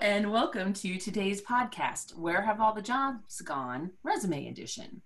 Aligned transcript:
and 0.00 0.32
welcome 0.32 0.72
to 0.72 0.96
today's 0.96 1.42
podcast, 1.42 2.16
Where 2.16 2.40
Have 2.40 2.58
All 2.58 2.72
the 2.72 2.80
Jobs 2.80 3.42
Gone? 3.42 3.90
Resume 4.02 4.48
Edition. 4.48 5.02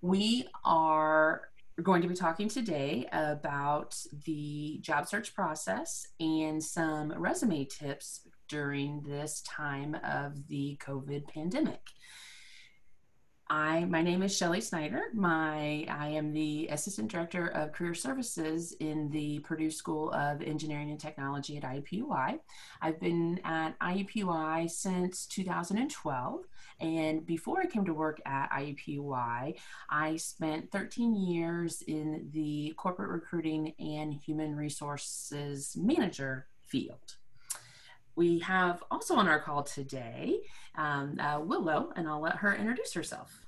We 0.00 0.48
are 0.64 1.42
going 1.80 2.02
to 2.02 2.08
be 2.08 2.16
talking 2.16 2.48
today 2.48 3.06
about 3.12 3.96
the 4.24 4.78
job 4.80 5.06
search 5.06 5.36
process 5.36 6.04
and 6.18 6.62
some 6.62 7.12
resume 7.16 7.64
tips 7.66 8.22
during 8.48 9.02
this 9.02 9.40
time 9.42 9.96
of 10.02 10.48
the 10.48 10.76
COVID 10.84 11.28
pandemic. 11.28 11.82
I 13.50 13.86
my 13.86 14.02
name 14.02 14.22
is 14.22 14.36
Shelly 14.36 14.60
Snyder. 14.60 15.04
My 15.14 15.86
I 15.88 16.08
am 16.08 16.32
the 16.32 16.68
assistant 16.70 17.10
director 17.10 17.46
of 17.48 17.72
career 17.72 17.94
services 17.94 18.72
in 18.80 19.08
the 19.08 19.38
Purdue 19.38 19.70
School 19.70 20.10
of 20.12 20.42
Engineering 20.42 20.90
and 20.90 21.00
Technology 21.00 21.56
at 21.56 21.62
IUPUI. 21.62 22.40
I've 22.82 23.00
been 23.00 23.40
at 23.44 23.78
IUPUI 23.78 24.70
since 24.70 25.26
2012, 25.26 26.44
and 26.80 27.24
before 27.24 27.60
I 27.60 27.66
came 27.66 27.86
to 27.86 27.94
work 27.94 28.20
at 28.26 28.50
IUPUI, 28.50 29.54
I 29.88 30.16
spent 30.16 30.70
13 30.70 31.14
years 31.14 31.80
in 31.82 32.28
the 32.32 32.74
corporate 32.76 33.10
recruiting 33.10 33.72
and 33.78 34.12
human 34.12 34.56
resources 34.56 35.74
manager 35.74 36.48
field. 36.66 37.16
We 38.18 38.40
have 38.40 38.82
also 38.90 39.14
on 39.14 39.28
our 39.28 39.38
call 39.38 39.62
today 39.62 40.40
um, 40.74 41.20
uh, 41.20 41.38
Willow, 41.38 41.92
and 41.94 42.08
I'll 42.08 42.20
let 42.20 42.34
her 42.38 42.52
introduce 42.52 42.92
herself. 42.92 43.46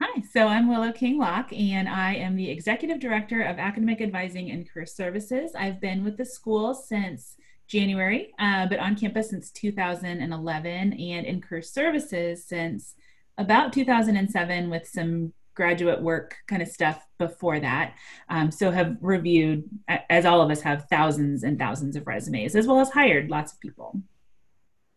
Hi, 0.00 0.22
so 0.32 0.48
I'm 0.48 0.68
Willow 0.68 0.90
King 0.90 1.18
Locke, 1.18 1.52
and 1.52 1.88
I 1.88 2.14
am 2.14 2.34
the 2.34 2.50
Executive 2.50 2.98
Director 2.98 3.42
of 3.42 3.60
Academic 3.60 4.00
Advising 4.00 4.50
and 4.50 4.68
Career 4.68 4.86
Services. 4.86 5.52
I've 5.54 5.80
been 5.80 6.02
with 6.02 6.16
the 6.16 6.24
school 6.24 6.74
since 6.74 7.36
January, 7.68 8.32
uh, 8.40 8.66
but 8.66 8.80
on 8.80 8.96
campus 8.96 9.30
since 9.30 9.52
2011, 9.52 10.92
and 10.92 11.24
in 11.24 11.40
Career 11.40 11.62
Services 11.62 12.44
since 12.44 12.96
about 13.38 13.72
2007 13.72 14.68
with 14.68 14.88
some 14.88 15.32
graduate 15.54 16.02
work 16.02 16.36
kind 16.46 16.62
of 16.62 16.68
stuff 16.68 17.04
before 17.18 17.60
that. 17.60 17.94
Um, 18.28 18.50
so 18.50 18.70
have 18.70 18.96
reviewed, 19.00 19.64
as 19.88 20.26
all 20.26 20.40
of 20.40 20.50
us 20.50 20.60
have, 20.62 20.86
thousands 20.90 21.42
and 21.42 21.58
thousands 21.58 21.96
of 21.96 22.06
resumes, 22.06 22.56
as 22.56 22.66
well 22.66 22.80
as 22.80 22.90
hired 22.90 23.30
lots 23.30 23.52
of 23.52 23.60
people. 23.60 24.00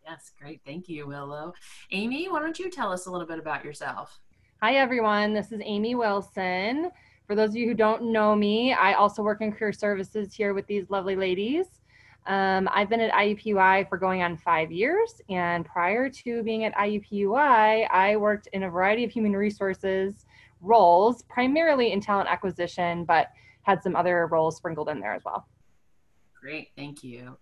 Yes, 0.04 0.32
great. 0.40 0.60
Thank 0.64 0.88
you, 0.88 1.06
Willow. 1.06 1.52
Amy, 1.90 2.28
why 2.28 2.40
don't 2.40 2.58
you 2.58 2.70
tell 2.70 2.90
us 2.90 3.06
a 3.06 3.10
little 3.10 3.26
bit 3.26 3.38
about 3.38 3.64
yourself? 3.64 4.18
Hi, 4.62 4.76
everyone. 4.76 5.34
This 5.34 5.52
is 5.52 5.60
Amy 5.64 5.94
Wilson. 5.94 6.90
For 7.26 7.34
those 7.34 7.50
of 7.50 7.56
you 7.56 7.68
who 7.68 7.74
don't 7.74 8.10
know 8.10 8.34
me, 8.34 8.72
I 8.72 8.94
also 8.94 9.22
work 9.22 9.42
in 9.42 9.52
career 9.52 9.72
services 9.72 10.32
here 10.32 10.54
with 10.54 10.66
these 10.66 10.88
lovely 10.88 11.14
ladies. 11.14 11.66
Um, 12.26 12.68
I've 12.72 12.88
been 12.88 13.00
at 13.00 13.12
IUPUI 13.12 13.88
for 13.88 13.98
going 13.98 14.22
on 14.22 14.36
five 14.36 14.72
years, 14.72 15.20
and 15.28 15.64
prior 15.64 16.08
to 16.10 16.42
being 16.42 16.64
at 16.64 16.74
IUPUI, 16.74 17.88
I 17.90 18.16
worked 18.16 18.48
in 18.52 18.64
a 18.64 18.70
variety 18.70 19.04
of 19.04 19.10
human 19.10 19.34
resources 19.34 20.26
roles, 20.60 21.22
primarily 21.22 21.92
in 21.92 22.00
talent 22.00 22.28
acquisition, 22.28 23.04
but 23.04 23.28
had 23.62 23.82
some 23.82 23.96
other 23.96 24.26
roles 24.26 24.56
sprinkled 24.56 24.88
in 24.88 25.00
there 25.00 25.14
as 25.14 25.24
well. 25.24 25.46
Great, 26.40 26.68
thank 26.76 27.02
you. 27.02 27.36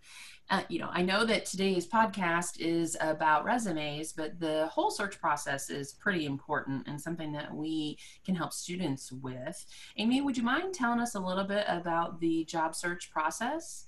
Uh, 0.49 0.63
you 0.69 0.79
know, 0.79 0.89
I 0.93 1.03
know 1.03 1.25
that 1.27 1.45
today's 1.45 1.87
podcast 1.87 2.61
is 2.61 2.97
about 3.01 3.45
resumes, 3.45 4.13
but 4.13 4.39
the 4.39 4.69
whole 4.69 4.91
search 4.91 5.21
process 5.21 5.71
is 5.71 5.95
pretty 5.95 6.25
important 6.25 6.87
and 6.87 7.01
something 7.01 7.33
that 7.33 7.53
we 7.53 7.99
can 8.25 8.35
help 8.35 8.53
students 8.53 9.11
with. 9.11 9.67
Amy, 9.97 10.21
would 10.21 10.37
you 10.37 10.45
mind 10.45 10.73
telling 10.73 11.01
us 11.01 11.15
a 11.15 11.21
little 11.21 11.45
bit 11.45 11.65
about 11.69 12.21
the 12.21 12.45
job 12.45 12.75
search 12.75 13.11
process? 13.11 13.86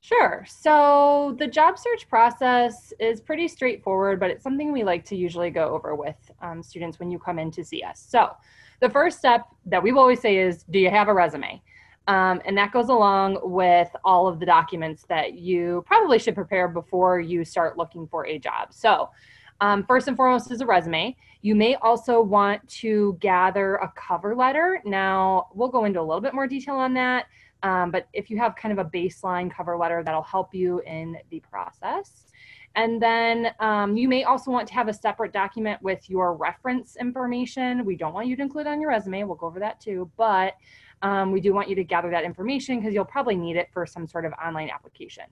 Sure. 0.00 0.46
So 0.48 1.36
the 1.38 1.46
job 1.46 1.78
search 1.78 2.08
process 2.08 2.92
is 3.00 3.20
pretty 3.20 3.48
straightforward, 3.48 4.20
but 4.20 4.30
it's 4.30 4.44
something 4.44 4.72
we 4.72 4.84
like 4.84 5.04
to 5.06 5.16
usually 5.16 5.50
go 5.50 5.74
over 5.74 5.94
with 5.94 6.16
um, 6.40 6.62
students 6.62 6.98
when 6.98 7.10
you 7.10 7.18
come 7.18 7.38
in 7.38 7.50
to 7.52 7.64
see 7.64 7.82
us. 7.82 8.04
So 8.08 8.30
the 8.80 8.88
first 8.88 9.18
step 9.18 9.46
that 9.66 9.82
we 9.82 9.90
always 9.92 10.20
say 10.20 10.38
is, 10.38 10.62
do 10.70 10.78
you 10.78 10.88
have 10.90 11.08
a 11.08 11.14
resume? 11.14 11.60
Um, 12.06 12.40
and 12.46 12.56
that 12.56 12.72
goes 12.72 12.88
along 12.88 13.38
with 13.42 13.88
all 14.04 14.28
of 14.28 14.40
the 14.40 14.46
documents 14.46 15.04
that 15.08 15.34
you 15.34 15.84
probably 15.86 16.18
should 16.18 16.34
prepare 16.34 16.68
before 16.68 17.20
you 17.20 17.44
start 17.44 17.76
looking 17.76 18.06
for 18.06 18.24
a 18.26 18.38
job. 18.38 18.72
So, 18.72 19.10
um, 19.60 19.84
first 19.84 20.06
and 20.06 20.16
foremost 20.16 20.52
is 20.52 20.60
a 20.60 20.66
resume. 20.66 21.16
You 21.42 21.54
may 21.56 21.74
also 21.76 22.22
want 22.22 22.66
to 22.68 23.16
gather 23.20 23.74
a 23.76 23.92
cover 23.96 24.34
letter. 24.34 24.80
Now, 24.84 25.48
we'll 25.52 25.68
go 25.68 25.84
into 25.84 26.00
a 26.00 26.02
little 26.02 26.20
bit 26.20 26.32
more 26.32 26.46
detail 26.46 26.76
on 26.76 26.94
that. 26.94 27.26
Um, 27.62 27.90
but 27.90 28.08
if 28.12 28.30
you 28.30 28.38
have 28.38 28.54
kind 28.56 28.78
of 28.78 28.84
a 28.84 28.88
baseline 28.88 29.50
cover 29.50 29.76
letter, 29.76 30.02
that'll 30.04 30.22
help 30.22 30.54
you 30.54 30.80
in 30.80 31.16
the 31.30 31.40
process. 31.40 32.24
And 32.76 33.02
then 33.02 33.48
um, 33.58 33.96
you 33.96 34.08
may 34.08 34.24
also 34.24 34.50
want 34.50 34.68
to 34.68 34.74
have 34.74 34.88
a 34.88 34.92
separate 34.92 35.32
document 35.32 35.82
with 35.82 36.08
your 36.08 36.34
reference 36.34 36.96
information. 36.96 37.84
We 37.84 37.96
don't 37.96 38.14
want 38.14 38.28
you 38.28 38.36
to 38.36 38.42
include 38.42 38.66
on 38.66 38.80
your 38.80 38.90
resume. 38.90 39.24
We'll 39.24 39.36
go 39.36 39.46
over 39.46 39.58
that 39.58 39.80
too. 39.80 40.10
But 40.16 40.54
um, 41.02 41.32
we 41.32 41.40
do 41.40 41.52
want 41.52 41.68
you 41.68 41.74
to 41.74 41.84
gather 41.84 42.10
that 42.10 42.24
information 42.24 42.78
because 42.78 42.94
you'll 42.94 43.04
probably 43.04 43.36
need 43.36 43.56
it 43.56 43.68
for 43.72 43.86
some 43.86 44.06
sort 44.06 44.24
of 44.24 44.32
online 44.44 44.70
application. 44.70 45.24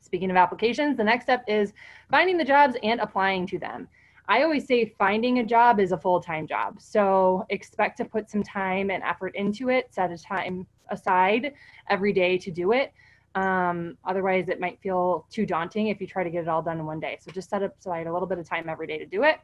Speaking 0.00 0.30
of 0.30 0.36
applications, 0.36 0.96
the 0.96 1.04
next 1.04 1.24
step 1.24 1.44
is 1.46 1.72
finding 2.10 2.36
the 2.36 2.44
jobs 2.44 2.76
and 2.82 3.00
applying 3.00 3.46
to 3.48 3.58
them. 3.58 3.88
I 4.28 4.42
always 4.42 4.66
say 4.66 4.94
finding 4.98 5.38
a 5.38 5.44
job 5.44 5.80
is 5.80 5.92
a 5.92 5.98
full 5.98 6.20
time 6.20 6.46
job. 6.46 6.80
So 6.80 7.46
expect 7.48 7.96
to 7.98 8.04
put 8.04 8.30
some 8.30 8.42
time 8.42 8.90
and 8.90 9.02
effort 9.02 9.34
into 9.34 9.70
it, 9.70 9.92
set 9.92 10.10
a 10.10 10.18
time 10.18 10.66
aside 10.90 11.52
every 11.88 12.12
day 12.12 12.38
to 12.38 12.50
do 12.50 12.72
it. 12.72 12.92
Um, 13.34 13.96
otherwise, 14.04 14.48
it 14.48 14.60
might 14.60 14.80
feel 14.80 15.26
too 15.30 15.46
daunting 15.46 15.88
if 15.88 16.00
you 16.00 16.06
try 16.06 16.24
to 16.24 16.30
get 16.30 16.42
it 16.42 16.48
all 16.48 16.62
done 16.62 16.78
in 16.78 16.86
one 16.86 17.00
day. 17.00 17.18
So 17.20 17.30
just 17.30 17.50
set 17.50 17.62
up 17.62 17.78
aside 17.78 18.06
a 18.06 18.12
little 18.12 18.28
bit 18.28 18.38
of 18.38 18.48
time 18.48 18.68
every 18.68 18.86
day 18.86 18.98
to 18.98 19.06
do 19.06 19.22
it 19.22 19.38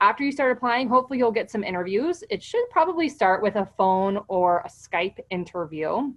after 0.00 0.24
you 0.24 0.32
start 0.32 0.56
applying, 0.56 0.88
hopefully 0.88 1.18
you'll 1.18 1.30
get 1.30 1.50
some 1.50 1.62
interviews. 1.62 2.24
It 2.30 2.42
should 2.42 2.64
probably 2.70 3.08
start 3.08 3.42
with 3.42 3.56
a 3.56 3.68
phone 3.76 4.18
or 4.28 4.60
a 4.60 4.68
Skype 4.68 5.18
interview 5.30 6.12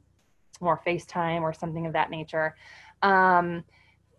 or 0.61 0.81
FaceTime 0.85 1.41
or 1.41 1.53
something 1.53 1.85
of 1.85 1.93
that 1.93 2.09
nature. 2.09 2.55
Um, 3.01 3.63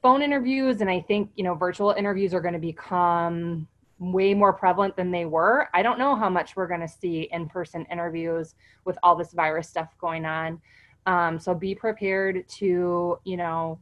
phone 0.03 0.21
interviews 0.21 0.83
and 0.83 0.91
I 0.91 1.00
think, 1.00 1.31
you 1.34 1.44
know, 1.44 1.54
virtual 1.54 1.93
interviews 1.93 2.34
are 2.34 2.43
going 2.43 2.54
to 2.54 2.60
become 2.60 3.66
way 3.99 4.34
more 4.34 4.53
prevalent 4.53 4.97
than 4.97 5.10
they 5.10 5.25
were. 5.25 5.69
I 5.72 5.82
don't 5.82 5.99
know 5.99 6.16
how 6.16 6.28
much 6.28 6.56
we're 6.56 6.66
going 6.66 6.81
to 6.81 6.88
see 6.88 7.28
in 7.32 7.49
person 7.49 7.87
interviews 7.91 8.55
with 8.84 8.99
all 9.03 9.15
this 9.16 9.32
virus 9.32 9.69
stuff 9.69 9.97
going 9.99 10.25
on. 10.25 10.60
Um, 11.06 11.38
so 11.38 11.55
be 11.55 11.75
prepared 11.75 12.49
to, 12.49 13.19
you 13.25 13.37
know, 13.37 13.78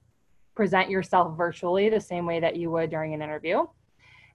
present 0.55 0.91
yourself 0.91 1.37
virtually 1.37 1.89
the 1.89 2.01
same 2.01 2.27
way 2.27 2.41
that 2.41 2.57
you 2.57 2.71
would 2.71 2.91
during 2.91 3.15
an 3.15 3.23
interview. 3.23 3.65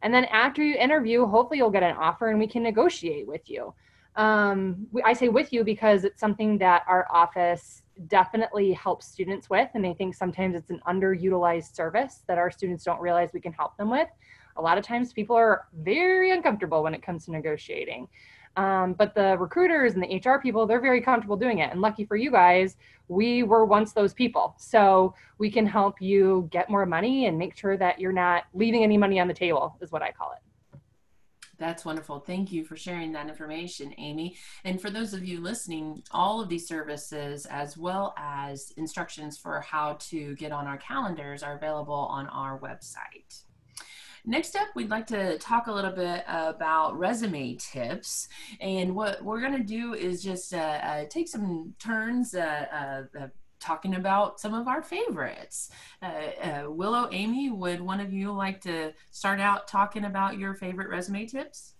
And 0.02 0.14
then 0.14 0.26
after 0.26 0.64
you 0.64 0.76
interview, 0.76 1.26
hopefully 1.26 1.58
you'll 1.58 1.70
get 1.70 1.84
an 1.84 1.96
offer 1.96 2.30
and 2.30 2.40
we 2.40 2.48
can 2.48 2.64
negotiate 2.64 3.28
with 3.28 3.50
you. 3.50 3.74
Um, 4.16 4.88
I 5.06 5.14
say 5.14 5.30
with 5.30 5.54
you 5.54 5.64
because 5.64 6.04
it's 6.04 6.20
something 6.20 6.58
that 6.58 6.84
our 6.88 7.08
office 7.12 7.84
definitely 8.08 8.74
helps 8.74 9.08
students 9.08 9.50
with. 9.50 9.70
And 9.76 9.86
I 9.86 9.94
think 9.94 10.16
sometimes 10.16 10.56
it's 10.56 10.72
an 10.72 10.82
underutilized 10.88 11.76
service 11.76 12.24
that 12.28 12.38
our 12.38 12.50
students 12.50 12.84
don't 12.84 13.00
realize 13.00 13.30
we 13.34 13.42
can 13.42 13.54
help 13.54 13.78
them 13.78 13.90
with. 13.90 14.08
A 14.58 14.62
lot 14.62 14.78
of 14.78 14.84
times 14.84 15.14
people 15.14 15.36
are 15.36 15.68
very 15.82 16.32
uncomfortable 16.32 16.84
when 16.84 16.94
it 16.94 17.02
comes 17.02 17.26
to 17.26 17.32
negotiating. 17.32 18.08
Um, 18.58 18.94
but 18.94 19.14
the 19.14 19.38
recruiters 19.38 19.94
and 19.94 20.04
the 20.04 20.18
HR 20.18 20.40
people, 20.40 20.66
they're 20.66 20.82
very 20.82 21.00
comfortable 21.00 21.38
doing 21.38 21.60
it. 21.60 21.72
And 21.72 21.80
lucky 21.80 22.06
for 22.06 22.16
you 22.18 22.32
guys, 22.32 22.76
we 23.08 23.44
were 23.44 23.66
once 23.66 23.94
those 23.94 24.14
people. 24.14 24.56
So 24.58 25.14
we 25.38 25.52
can 25.52 25.68
help 25.68 26.02
you 26.02 26.50
get 26.52 26.70
more 26.70 26.86
money 26.86 27.28
and 27.28 27.38
make 27.38 27.56
sure 27.56 27.78
that 27.78 28.00
you're 28.00 28.12
not 28.12 28.46
leaving 28.56 28.84
any 28.84 28.98
money 28.98 29.20
on 29.20 29.28
the 29.28 29.34
table, 29.34 29.78
is 29.80 29.92
what 29.92 30.02
I 30.02 30.12
call 30.12 30.32
it. 30.32 30.40
That's 31.60 31.86
wonderful. 31.86 32.20
Thank 32.20 32.52
you 32.52 32.64
for 32.64 32.76
sharing 32.76 33.12
that 33.14 33.30
information, 33.30 33.94
Amy. 33.98 34.38
And 34.64 34.80
for 34.80 34.90
those 34.92 35.14
of 35.14 35.26
you 35.26 35.42
listening, 35.42 36.04
all 36.12 36.40
of 36.40 36.50
these 36.50 36.68
services, 36.68 37.48
as 37.48 37.78
well 37.78 38.14
as 38.18 38.72
instructions 38.78 39.38
for 39.38 39.62
how 39.62 39.94
to 40.10 40.36
get 40.36 40.52
on 40.52 40.68
our 40.68 40.78
calendars, 40.78 41.42
are 41.42 41.56
available 41.56 41.94
on 41.94 42.28
our 42.28 42.60
website. 42.60 43.44
Next 44.30 44.58
up, 44.58 44.68
we'd 44.76 44.90
like 44.90 45.08
to 45.08 45.38
talk 45.38 45.68
a 45.68 45.72
little 45.72 45.92
bit 45.92 46.26
about 46.28 47.00
resume 47.00 47.56
tips. 47.56 48.28
And 48.60 48.94
what 48.94 49.24
we're 49.24 49.40
going 49.40 49.56
to 49.56 49.64
do 49.64 49.94
is 49.94 50.22
just 50.22 50.54
uh, 50.54 50.58
uh, 50.58 51.06
take 51.10 51.30
some 51.30 51.74
turns 51.80 52.36
uh, 52.36 53.06
uh, 53.18 53.28
talking 53.62 53.96
about 53.96 54.42
some 54.42 54.54
of 54.54 54.68
our 54.68 54.82
favorites. 54.82 55.72
Uh, 56.02 56.08
uh, 56.44 56.64
Willow, 56.68 57.08
Amy, 57.14 57.50
would 57.52 57.80
one 57.80 58.02
of 58.02 58.12
you 58.12 58.34
like 58.34 58.60
to 58.62 58.92
start 59.12 59.40
out 59.40 59.66
talking 59.66 60.04
about 60.04 60.38
your 60.38 60.54
favorite 60.54 60.90
resume 60.90 61.26
tips? 61.26 61.76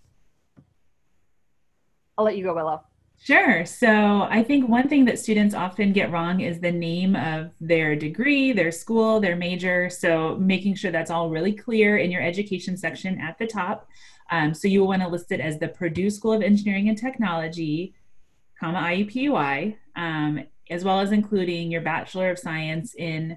I'll 2.16 2.24
let 2.24 2.38
you 2.38 2.44
go, 2.44 2.54
Willow. 2.54 2.82
Sure. 3.20 3.66
So 3.66 4.22
I 4.30 4.42
think 4.44 4.68
one 4.68 4.88
thing 4.88 5.04
that 5.06 5.18
students 5.18 5.54
often 5.54 5.92
get 5.92 6.10
wrong 6.12 6.40
is 6.40 6.60
the 6.60 6.70
name 6.70 7.16
of 7.16 7.50
their 7.60 7.96
degree, 7.96 8.52
their 8.52 8.70
school, 8.70 9.20
their 9.20 9.36
major. 9.36 9.90
So 9.90 10.36
making 10.36 10.76
sure 10.76 10.90
that's 10.92 11.10
all 11.10 11.28
really 11.28 11.52
clear 11.52 11.98
in 11.98 12.10
your 12.10 12.22
education 12.22 12.76
section 12.76 13.20
at 13.20 13.36
the 13.38 13.46
top. 13.46 13.88
Um, 14.30 14.54
so 14.54 14.68
you 14.68 14.80
will 14.80 14.88
want 14.88 15.02
to 15.02 15.08
list 15.08 15.32
it 15.32 15.40
as 15.40 15.58
the 15.58 15.68
Purdue 15.68 16.10
School 16.10 16.32
of 16.32 16.42
Engineering 16.42 16.88
and 16.88 16.96
Technology, 16.96 17.94
comma 18.58 18.78
IUPUI, 18.78 19.76
um, 19.96 20.44
as 20.70 20.84
well 20.84 21.00
as 21.00 21.12
including 21.12 21.70
your 21.70 21.80
Bachelor 21.80 22.30
of 22.30 22.38
Science 22.38 22.94
in 22.94 23.36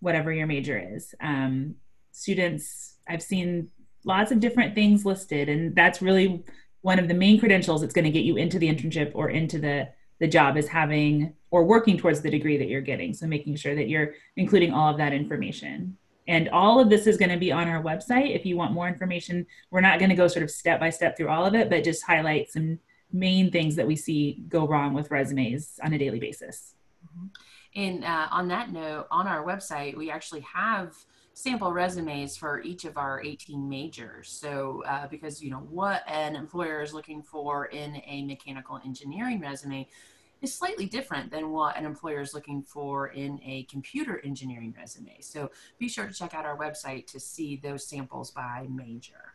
whatever 0.00 0.32
your 0.32 0.46
major 0.46 0.78
is. 0.78 1.14
Um, 1.20 1.76
students, 2.12 2.96
I've 3.08 3.22
seen 3.22 3.70
lots 4.04 4.30
of 4.30 4.40
different 4.40 4.74
things 4.74 5.04
listed, 5.06 5.48
and 5.48 5.74
that's 5.74 6.02
really 6.02 6.44
one 6.86 7.00
of 7.00 7.08
the 7.08 7.14
main 7.14 7.36
credentials 7.36 7.80
that's 7.80 7.92
going 7.92 8.04
to 8.04 8.12
get 8.12 8.22
you 8.22 8.36
into 8.36 8.60
the 8.60 8.72
internship 8.72 9.10
or 9.12 9.28
into 9.28 9.58
the 9.58 9.88
the 10.20 10.28
job 10.28 10.56
is 10.56 10.68
having 10.68 11.34
or 11.50 11.64
working 11.64 11.98
towards 11.98 12.20
the 12.20 12.30
degree 12.30 12.56
that 12.56 12.68
you're 12.68 12.80
getting. 12.80 13.12
So 13.12 13.26
making 13.26 13.56
sure 13.56 13.74
that 13.74 13.88
you're 13.88 14.14
including 14.36 14.72
all 14.72 14.88
of 14.92 14.96
that 14.98 15.12
information. 15.12 15.96
And 16.28 16.48
all 16.50 16.78
of 16.78 16.88
this 16.88 17.08
is 17.08 17.16
going 17.16 17.32
to 17.32 17.38
be 17.38 17.50
on 17.50 17.66
our 17.68 17.82
website. 17.82 18.36
If 18.36 18.46
you 18.46 18.56
want 18.56 18.72
more 18.72 18.86
information, 18.86 19.46
we're 19.72 19.80
not 19.80 19.98
going 19.98 20.10
to 20.10 20.14
go 20.14 20.28
sort 20.28 20.44
of 20.44 20.50
step 20.50 20.78
by 20.78 20.90
step 20.90 21.16
through 21.16 21.28
all 21.28 21.44
of 21.44 21.56
it, 21.56 21.68
but 21.68 21.82
just 21.82 22.04
highlight 22.04 22.52
some 22.52 22.78
main 23.12 23.50
things 23.50 23.74
that 23.74 23.86
we 23.86 23.96
see 23.96 24.44
go 24.48 24.64
wrong 24.66 24.94
with 24.94 25.10
resumes 25.10 25.80
on 25.82 25.92
a 25.92 25.98
daily 25.98 26.20
basis. 26.20 26.76
Mm-hmm. 27.04 27.26
And 27.82 28.04
uh, 28.04 28.28
on 28.30 28.46
that 28.48 28.72
note, 28.72 29.08
on 29.10 29.26
our 29.26 29.44
website, 29.44 29.96
we 29.96 30.08
actually 30.10 30.44
have 30.54 30.94
sample 31.36 31.70
resumes 31.70 32.34
for 32.34 32.62
each 32.62 32.86
of 32.86 32.96
our 32.96 33.22
18 33.22 33.68
majors. 33.68 34.30
So, 34.30 34.82
uh, 34.86 35.06
because 35.06 35.42
you 35.42 35.50
know 35.50 35.66
what 35.68 36.02
an 36.08 36.34
employer 36.34 36.80
is 36.80 36.94
looking 36.94 37.22
for 37.22 37.66
in 37.66 38.00
a 38.06 38.24
mechanical 38.24 38.80
engineering 38.86 39.40
resume 39.40 39.86
is 40.40 40.54
slightly 40.54 40.86
different 40.86 41.30
than 41.30 41.50
what 41.50 41.76
an 41.76 41.84
employer 41.84 42.22
is 42.22 42.32
looking 42.32 42.62
for 42.62 43.08
in 43.08 43.38
a 43.44 43.64
computer 43.64 44.22
engineering 44.24 44.74
resume. 44.78 45.18
So, 45.20 45.50
be 45.78 45.90
sure 45.90 46.06
to 46.06 46.12
check 46.12 46.32
out 46.32 46.46
our 46.46 46.56
website 46.56 47.06
to 47.08 47.20
see 47.20 47.56
those 47.62 47.86
samples 47.86 48.30
by 48.30 48.66
major. 48.70 49.34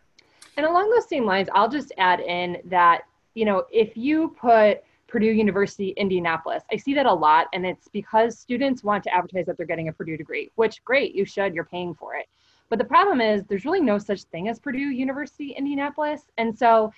And 0.58 0.66
along 0.66 0.90
those 0.90 1.08
same 1.08 1.28
lines, 1.28 1.50
I'll 1.54 1.70
just 1.70 1.92
add 2.00 2.20
in 2.20 2.58
that 2.66 3.04
you 3.36 3.46
know 3.46 3.66
if 3.72 3.96
you 3.96 4.36
put 4.42 4.82
Purdue 5.12 5.32
University, 5.32 5.90
Indianapolis. 5.98 6.64
I 6.72 6.78
see 6.78 6.94
that 6.94 7.06
a 7.06 7.14
lot, 7.14 7.48
and 7.52 7.66
it's 7.66 7.90
because 7.90 8.40
students 8.40 8.82
want 8.82 9.04
to 9.04 9.14
advertise 9.14 9.46
that 9.46 9.58
they're 9.58 9.66
getting 9.66 9.90
a 9.90 9.94
Purdue 9.94 10.16
degree, 10.16 10.50
which 10.56 10.82
great, 10.86 11.14
you 11.14 11.26
should, 11.26 11.54
you're 11.54 11.66
paying 11.66 11.94
for 11.94 12.16
it. 12.16 12.28
But 12.70 12.80
the 12.80 12.86
problem 12.86 13.20
is 13.20 13.44
there's 13.44 13.66
really 13.66 13.82
no 13.82 13.98
such 13.98 14.24
thing 14.24 14.48
as 14.48 14.58
Purdue 14.58 14.80
University, 14.80 15.52
Indianapolis. 15.52 16.22
And 16.38 16.58
so, 16.58 16.94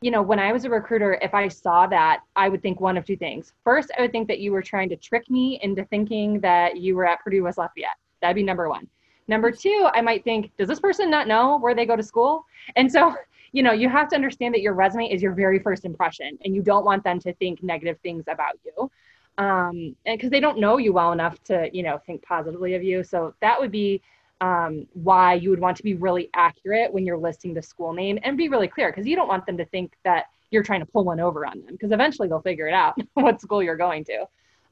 you 0.00 0.10
know, 0.10 0.22
when 0.22 0.38
I 0.38 0.52
was 0.52 0.64
a 0.64 0.70
recruiter, 0.70 1.18
if 1.20 1.34
I 1.34 1.48
saw 1.48 1.86
that, 1.88 2.22
I 2.34 2.48
would 2.48 2.62
think 2.62 2.80
one 2.80 2.96
of 2.96 3.04
two 3.04 3.18
things. 3.18 3.52
First, 3.62 3.90
I 3.98 4.00
would 4.00 4.12
think 4.12 4.26
that 4.28 4.38
you 4.38 4.52
were 4.52 4.62
trying 4.62 4.88
to 4.88 4.96
trick 4.96 5.28
me 5.28 5.60
into 5.62 5.84
thinking 5.84 6.40
that 6.40 6.78
you 6.78 6.96
were 6.96 7.06
at 7.06 7.20
Purdue 7.20 7.42
West 7.42 7.58
Lafayette. 7.58 7.98
That'd 8.22 8.36
be 8.36 8.42
number 8.42 8.70
one. 8.70 8.88
Number 9.28 9.50
two, 9.50 9.86
I 9.92 10.00
might 10.00 10.24
think, 10.24 10.50
does 10.56 10.66
this 10.66 10.80
person 10.80 11.10
not 11.10 11.28
know 11.28 11.58
where 11.58 11.74
they 11.74 11.84
go 11.84 11.94
to 11.94 12.02
school? 12.02 12.46
And 12.76 12.90
so 12.90 13.14
you 13.52 13.62
know, 13.62 13.72
you 13.72 13.88
have 13.88 14.08
to 14.08 14.16
understand 14.16 14.54
that 14.54 14.60
your 14.60 14.74
resume 14.74 15.10
is 15.10 15.22
your 15.22 15.32
very 15.32 15.58
first 15.58 15.84
impression 15.84 16.38
and 16.44 16.54
you 16.54 16.62
don't 16.62 16.84
want 16.84 17.04
them 17.04 17.18
to 17.20 17.32
think 17.34 17.62
negative 17.62 17.98
things 18.02 18.24
about 18.28 18.58
you. 18.64 18.90
Um, 19.38 19.96
and 20.06 20.18
because 20.18 20.30
they 20.30 20.40
don't 20.40 20.58
know 20.58 20.76
you 20.76 20.92
well 20.92 21.12
enough 21.12 21.42
to, 21.44 21.68
you 21.72 21.82
know, 21.82 21.98
think 22.06 22.22
positively 22.22 22.74
of 22.74 22.82
you. 22.82 23.02
So 23.02 23.34
that 23.40 23.58
would 23.58 23.72
be 23.72 24.02
um, 24.40 24.86
why 24.94 25.34
you 25.34 25.50
would 25.50 25.60
want 25.60 25.76
to 25.78 25.82
be 25.82 25.94
really 25.94 26.30
accurate 26.34 26.92
when 26.92 27.04
you're 27.04 27.18
listing 27.18 27.54
the 27.54 27.62
school 27.62 27.92
name 27.92 28.18
and 28.22 28.36
be 28.36 28.48
really 28.48 28.68
clear 28.68 28.90
because 28.90 29.06
you 29.06 29.16
don't 29.16 29.28
want 29.28 29.46
them 29.46 29.56
to 29.58 29.64
think 29.66 29.92
that 30.04 30.26
you're 30.50 30.62
trying 30.62 30.80
to 30.80 30.86
pull 30.86 31.04
one 31.04 31.20
over 31.20 31.46
on 31.46 31.60
them 31.60 31.72
because 31.72 31.92
eventually 31.92 32.28
they'll 32.28 32.40
figure 32.40 32.66
it 32.66 32.74
out 32.74 32.98
what 33.14 33.40
school 33.40 33.62
you're 33.62 33.76
going 33.76 34.04
to. 34.04 34.26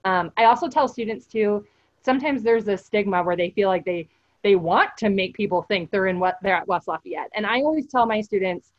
Um, 0.04 0.32
I 0.36 0.44
also 0.44 0.68
tell 0.68 0.88
students 0.88 1.26
too, 1.26 1.66
sometimes 2.02 2.42
there's 2.42 2.68
a 2.68 2.76
stigma 2.76 3.22
where 3.22 3.36
they 3.36 3.50
feel 3.50 3.68
like 3.68 3.84
they 3.84 4.08
they 4.42 4.56
want 4.56 4.90
to 4.98 5.08
make 5.08 5.34
people 5.34 5.62
think 5.62 5.90
they're 5.90 6.06
in 6.06 6.20
what 6.20 6.38
they're 6.42 6.56
at 6.56 6.68
West 6.68 6.88
Lafayette. 6.88 7.30
And 7.34 7.46
I 7.46 7.60
always 7.60 7.88
tell 7.88 8.06
my 8.06 8.20
students, 8.20 8.72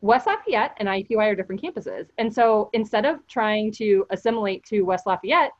West 0.00 0.26
Lafayette 0.26 0.74
and 0.78 0.88
IUPUI 0.88 1.32
are 1.32 1.34
different 1.34 1.60
campuses. 1.60 2.06
And 2.18 2.32
so 2.32 2.70
instead 2.72 3.04
of 3.04 3.26
trying 3.26 3.72
to 3.72 4.06
assimilate 4.10 4.64
to 4.66 4.82
West 4.82 5.06
Lafayette, 5.06 5.50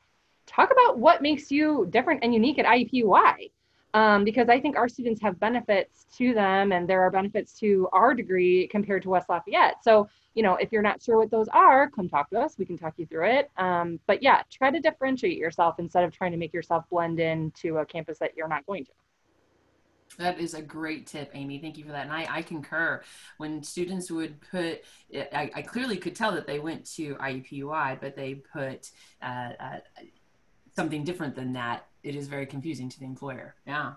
talk 0.47 0.71
about 0.71 0.99
what 0.99 1.23
makes 1.23 1.51
you 1.51 1.87
different 1.91 2.23
and 2.23 2.33
unique 2.33 2.59
at 2.59 2.67
IUPUI. 2.67 3.51
Um, 3.95 4.23
because 4.23 4.51
I 4.51 4.61
think 4.61 4.77
our 4.77 4.89
students 4.89 5.21
have 5.23 5.41
benefits 5.41 6.05
to 6.19 6.35
them 6.35 6.73
and 6.73 6.87
there 6.87 7.01
are 7.01 7.11
benefits 7.11 7.59
to 7.61 7.89
our 7.93 8.13
degree 8.13 8.69
compared 8.69 9.03
to 9.05 9.09
West 9.09 9.31
Lafayette. 9.31 9.83
So, 9.83 10.09
you 10.35 10.43
know, 10.43 10.57
if 10.57 10.71
you're 10.71 10.83
not 10.83 11.03
sure 11.03 11.17
what 11.17 11.31
those 11.31 11.49
are, 11.49 11.89
come 11.89 12.07
talk 12.07 12.29
to 12.31 12.39
us. 12.39 12.59
We 12.59 12.67
can 12.67 12.77
talk 12.77 12.95
you 12.99 13.07
through 13.07 13.31
it. 13.31 13.51
Um, 13.57 13.99
but 14.07 14.23
yeah, 14.23 14.43
try 14.51 14.71
to 14.71 14.79
differentiate 14.79 15.39
yourself 15.39 15.79
instead 15.79 16.05
of 16.05 16.13
trying 16.13 16.33
to 16.33 16.37
make 16.37 16.53
yourself 16.53 16.85
blend 16.91 17.19
into 17.19 17.79
a 17.79 17.87
campus 17.87 18.19
that 18.19 18.37
you're 18.37 18.47
not 18.47 18.67
going 18.67 18.85
to. 18.85 18.93
That 20.19 20.41
is 20.41 20.55
a 20.55 20.63
great 20.63 21.07
tip, 21.07 21.31
Amy. 21.35 21.59
Thank 21.61 21.79
you 21.79 21.85
for 21.85 21.93
that. 21.93 22.05
And 22.05 22.13
I, 22.13 22.27
I 22.29 22.43
concur. 22.43 23.03
When 23.37 23.63
students 23.63 24.11
would 24.11 24.41
put, 24.51 24.83
I, 25.15 25.51
I, 25.55 25.63
clearly 25.63 25.97
could 25.97 26.17
tell 26.17 26.33
that 26.33 26.47
they 26.47 26.59
went 26.59 26.85
to 26.97 27.15
IUPUI, 27.15 28.01
but 28.01 28.17
they 28.17 28.35
put 28.35 28.91
uh, 29.23 29.51
uh, 29.61 29.79
something 30.75 31.05
different 31.05 31.37
than 31.37 31.53
that. 31.53 31.87
It 32.03 32.17
is 32.17 32.27
very 32.27 32.47
confusing 32.47 32.89
to 32.89 32.99
the 32.99 33.05
employer. 33.05 33.55
Yeah. 33.65 33.93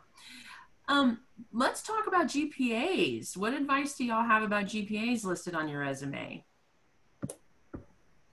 Um, 0.88 1.20
let's 1.52 1.82
talk 1.82 2.06
about 2.08 2.28
GPAs. 2.28 3.36
What 3.36 3.54
advice 3.54 3.96
do 3.96 4.06
y'all 4.06 4.24
have 4.24 4.44
about 4.44 4.66
GPAs 4.66 5.24
listed 5.24 5.56
on 5.56 5.68
your 5.68 5.82
resume? 5.82 6.44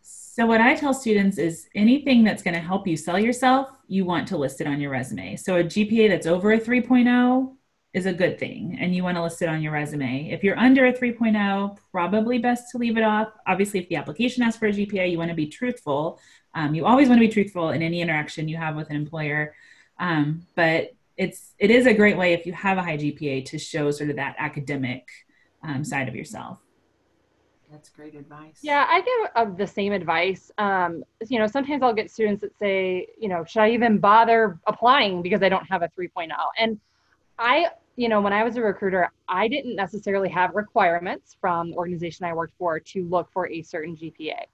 So, 0.03 0.47
what 0.47 0.61
I 0.61 0.75
tell 0.75 0.95
students 0.95 1.39
is 1.39 1.69
anything 1.75 2.23
that's 2.23 2.43
going 2.43 2.55
to 2.55 2.61
help 2.61 2.87
you 2.87 2.97
sell 2.97 3.19
yourself, 3.19 3.71
you 3.89 4.05
want 4.05 4.29
to 4.29 4.37
list 4.37 4.61
it 4.61 4.67
on 4.67 4.81
your 4.81 4.91
resume. 4.91 5.37
So, 5.37 5.57
a 5.57 5.65
GPA 5.65 6.09
that's 6.09 6.27
over 6.27 6.53
a 6.53 6.61
3.0, 6.61 7.57
is 7.99 8.07
a 8.07 8.13
good 8.13 8.39
thing 8.39 8.79
and 8.81 8.95
you 8.95 9.03
want 9.03 9.17
to 9.17 9.23
list 9.23 9.43
it 9.43 9.49
on 9.49 9.61
your 9.61 9.73
resume. 9.73 10.31
If 10.31 10.43
you're 10.43 10.59
under 10.59 10.87
a 10.87 10.93
3.0, 10.93 11.77
probably 11.93 12.39
best 12.39 12.71
to 12.71 12.79
leave 12.79 12.97
it 12.97 13.03
off. 13.03 13.29
Obviously, 13.47 13.81
if 13.81 13.89
the 13.89 13.97
application 13.97 14.43
asks 14.43 14.59
for 14.59 14.67
a 14.67 14.73
GPA, 14.73 15.11
you 15.11 15.19
want 15.19 15.31
to 15.31 15.37
be 15.37 15.47
truthful. 15.47 16.21
Um, 16.55 16.75
you 16.75 16.87
always 16.87 17.09
want 17.09 17.21
to 17.21 17.27
be 17.27 17.33
truthful 17.33 17.71
in 17.71 17.83
any 17.83 18.01
interaction 18.01 18.49
you 18.49 18.57
have 18.57 18.77
with 18.77 18.89
an 18.91 18.97
employer. 18.97 19.55
Um, 19.99 20.47
but 20.55 20.95
it's 21.17 21.55
it 21.59 21.71
is 21.71 21.87
a 21.87 21.93
great 21.93 22.17
way 22.17 22.33
if 22.33 22.47
you 22.47 22.53
have 22.53 22.79
a 22.79 22.83
high 22.83 22.97
GPA 22.97 23.45
to 23.47 23.59
show 23.59 23.91
sort 23.91 24.11
of 24.11 24.17
that 24.17 24.37
academic 24.39 25.09
um, 25.63 25.85
side 25.85 26.09
of 26.09 26.15
yourself. 26.15 26.59
That's 27.71 27.91
great 27.91 28.15
advice. 28.15 28.61
Yeah, 28.63 28.87
I 28.89 29.01
give 29.01 29.31
uh, 29.35 29.57
the 29.57 29.67
same 29.67 29.93
advice. 29.93 30.51
Um, 30.57 31.05
you 31.29 31.39
know, 31.39 31.47
sometimes 31.47 31.83
I'll 31.83 31.93
get 31.93 32.11
students 32.11 32.41
that 32.41 32.57
say, 32.59 33.09
you 33.21 33.29
know, 33.29 33.45
should 33.45 33.61
I 33.61 33.71
even 33.73 33.99
bother 33.99 34.59
applying 34.67 35.21
because 35.21 35.43
I 35.43 35.51
don't 35.51 35.67
have 35.67 35.83
a 35.83 35.89
3.0? 35.89 36.31
And 36.59 36.81
I, 37.39 37.67
you 37.99 38.09
know, 38.09 38.21
when 38.21 38.33
I 38.33 38.45
was 38.45 38.57
a 38.57 38.63
recruiter, 38.63 39.11
I 39.29 39.49
didn't 39.49 39.75
necessarily 39.75 40.29
have 40.29 40.55
requirements 40.55 41.37
from 41.41 41.73
the 41.73 41.77
organization 41.77 42.27
I 42.27 42.33
worked 42.33 42.55
for 42.57 42.79
to 42.79 43.05
look 43.09 43.29
for 43.33 43.49
a 43.49 43.61
certain 43.61 43.97
GPA. 43.97 44.45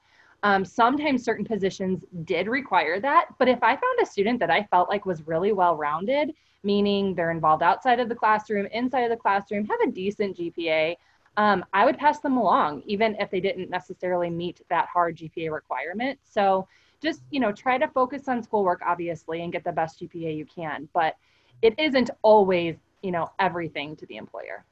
Um, 0.42 0.64
sometimes 0.64 1.22
certain 1.22 1.44
positions 1.44 2.06
did 2.24 2.48
require 2.48 3.00
that, 3.00 3.26
but 3.38 3.46
if 3.46 3.62
I 3.62 3.72
found 3.76 3.98
a 4.02 4.06
student 4.06 4.40
that 4.40 4.50
I 4.50 4.62
felt 4.70 4.88
like 4.88 5.04
was 5.04 5.26
really 5.26 5.52
well 5.52 5.76
rounded, 5.76 6.32
meaning 6.62 7.14
they're 7.14 7.30
involved 7.30 7.62
outside 7.62 8.00
of 8.00 8.08
the 8.08 8.14
classroom, 8.14 8.66
inside 8.72 9.02
of 9.02 9.10
the 9.10 9.16
classroom, 9.16 9.66
have 9.66 9.80
a 9.80 9.90
decent 9.90 10.38
GPA, 10.38 10.96
um, 11.36 11.66
I 11.74 11.84
would 11.84 11.98
pass 11.98 12.20
them 12.20 12.38
along, 12.38 12.82
even 12.86 13.14
if 13.20 13.30
they 13.30 13.40
didn't 13.40 13.68
necessarily 13.68 14.30
meet 14.30 14.62
that 14.70 14.88
hard 14.88 15.18
GPA 15.18 15.52
requirement. 15.52 16.18
So 16.24 16.66
just, 17.02 17.20
you 17.30 17.40
know, 17.40 17.52
try 17.52 17.76
to 17.76 17.88
focus 17.88 18.26
on 18.26 18.42
schoolwork, 18.42 18.80
obviously, 18.86 19.42
and 19.42 19.52
get 19.52 19.64
the 19.64 19.72
best 19.72 20.00
GPA 20.00 20.34
you 20.34 20.46
can. 20.46 20.88
But 20.94 21.16
it 21.62 21.74
isn't 21.78 22.10
always, 22.22 22.76
you 23.04 23.12
know, 23.12 23.30
everything 23.38 23.94
to 23.96 24.06
the 24.06 24.16
employer. 24.16 24.64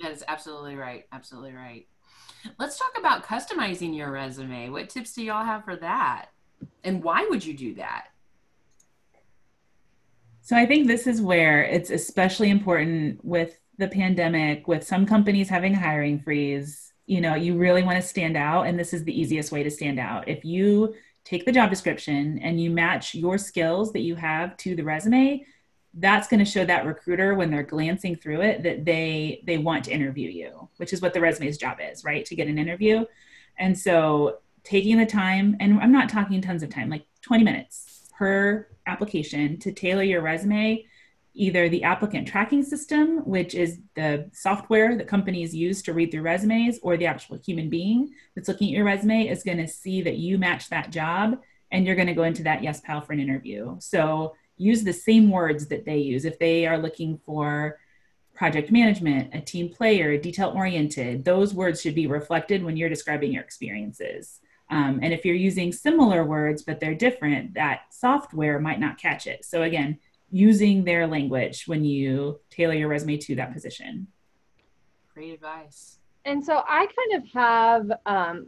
That 0.00 0.10
is 0.10 0.24
absolutely 0.26 0.74
right. 0.74 1.06
Absolutely 1.12 1.52
right. 1.52 1.86
Let's 2.58 2.76
talk 2.76 2.98
about 2.98 3.24
customizing 3.24 3.96
your 3.96 4.10
resume. 4.10 4.68
What 4.70 4.88
tips 4.88 5.14
do 5.14 5.22
y'all 5.22 5.44
have 5.44 5.64
for 5.64 5.76
that? 5.76 6.26
And 6.82 7.04
why 7.04 7.24
would 7.30 7.44
you 7.44 7.54
do 7.54 7.76
that? 7.76 8.08
So 10.42 10.56
I 10.56 10.66
think 10.66 10.88
this 10.88 11.06
is 11.06 11.22
where 11.22 11.62
it's 11.62 11.90
especially 11.90 12.50
important 12.50 13.24
with 13.24 13.58
the 13.78 13.88
pandemic, 13.88 14.66
with 14.66 14.84
some 14.84 15.06
companies 15.06 15.48
having 15.48 15.72
hiring 15.72 16.18
freeze. 16.18 16.92
You 17.06 17.20
know, 17.20 17.34
you 17.34 17.56
really 17.56 17.82
want 17.82 17.96
to 17.96 18.06
stand 18.06 18.36
out, 18.36 18.66
and 18.66 18.78
this 18.78 18.92
is 18.92 19.04
the 19.04 19.18
easiest 19.18 19.52
way 19.52 19.62
to 19.62 19.70
stand 19.70 20.00
out. 20.00 20.26
If 20.28 20.44
you 20.44 20.94
take 21.22 21.46
the 21.46 21.52
job 21.52 21.70
description 21.70 22.38
and 22.40 22.60
you 22.60 22.70
match 22.70 23.14
your 23.14 23.38
skills 23.38 23.92
that 23.92 24.00
you 24.00 24.16
have 24.16 24.56
to 24.58 24.74
the 24.74 24.84
resume, 24.84 25.46
that's 25.98 26.26
going 26.28 26.38
to 26.38 26.44
show 26.44 26.64
that 26.64 26.86
recruiter 26.86 27.34
when 27.34 27.50
they're 27.50 27.62
glancing 27.62 28.16
through 28.16 28.40
it 28.40 28.62
that 28.62 28.84
they 28.84 29.42
they 29.46 29.58
want 29.58 29.84
to 29.84 29.92
interview 29.92 30.28
you 30.28 30.68
which 30.76 30.92
is 30.92 31.00
what 31.00 31.12
the 31.12 31.20
resume's 31.20 31.56
job 31.56 31.78
is 31.80 32.04
right? 32.04 32.24
To 32.26 32.34
get 32.34 32.48
an 32.48 32.58
interview. 32.58 33.04
And 33.58 33.78
so 33.78 34.38
taking 34.64 34.96
the 34.96 35.06
time 35.06 35.56
and 35.60 35.78
i'm 35.80 35.92
not 35.92 36.08
talking 36.08 36.40
tons 36.40 36.62
of 36.62 36.70
time 36.70 36.88
like 36.88 37.04
20 37.22 37.44
minutes 37.44 38.08
per 38.18 38.66
application 38.86 39.58
to 39.58 39.70
tailor 39.70 40.02
your 40.02 40.22
resume 40.22 40.84
either 41.34 41.68
the 41.68 41.82
applicant 41.82 42.26
tracking 42.26 42.62
system 42.62 43.18
which 43.28 43.54
is 43.54 43.80
the 43.94 44.28
software 44.32 44.96
that 44.96 45.06
companies 45.06 45.54
use 45.54 45.82
to 45.82 45.92
read 45.92 46.10
through 46.10 46.22
resumes 46.22 46.78
or 46.82 46.96
the 46.96 47.06
actual 47.06 47.38
human 47.44 47.68
being 47.68 48.10
that's 48.34 48.48
looking 48.48 48.68
at 48.68 48.74
your 48.74 48.84
resume 48.84 49.28
is 49.28 49.42
going 49.42 49.58
to 49.58 49.68
see 49.68 50.00
that 50.00 50.16
you 50.16 50.38
match 50.38 50.70
that 50.70 50.90
job 50.90 51.36
and 51.74 51.84
you're 51.84 51.96
going 51.96 52.08
to 52.08 52.14
go 52.14 52.22
into 52.22 52.44
that 52.44 52.62
yes 52.62 52.80
pal 52.80 53.00
for 53.00 53.12
an 53.12 53.20
interview. 53.20 53.76
So 53.80 54.34
use 54.56 54.84
the 54.84 54.92
same 54.92 55.30
words 55.30 55.66
that 55.66 55.84
they 55.84 55.98
use. 55.98 56.24
If 56.24 56.38
they 56.38 56.66
are 56.66 56.78
looking 56.78 57.18
for 57.18 57.78
project 58.34 58.70
management, 58.70 59.34
a 59.34 59.40
team 59.40 59.68
player, 59.68 60.16
detail 60.18 60.52
oriented, 60.54 61.24
those 61.24 61.54
words 61.54 61.80
should 61.80 61.94
be 61.94 62.06
reflected 62.06 62.62
when 62.62 62.76
you're 62.76 62.88
describing 62.88 63.32
your 63.32 63.42
experiences. 63.42 64.40
Um, 64.70 65.00
and 65.02 65.12
if 65.12 65.24
you're 65.24 65.34
using 65.34 65.72
similar 65.72 66.24
words 66.24 66.62
but 66.62 66.80
they're 66.80 66.94
different, 66.94 67.54
that 67.54 67.82
software 67.90 68.58
might 68.58 68.80
not 68.80 68.98
catch 68.98 69.26
it. 69.26 69.44
So 69.44 69.62
again, 69.62 69.98
using 70.30 70.84
their 70.84 71.06
language 71.06 71.64
when 71.66 71.84
you 71.84 72.40
tailor 72.50 72.74
your 72.74 72.88
resume 72.88 73.16
to 73.18 73.36
that 73.36 73.52
position. 73.52 74.08
Great 75.12 75.34
advice. 75.34 75.98
And 76.24 76.44
so 76.44 76.62
I 76.66 76.86
kind 76.86 77.22
of 77.22 77.32
have 77.32 77.92
um, 78.06 78.46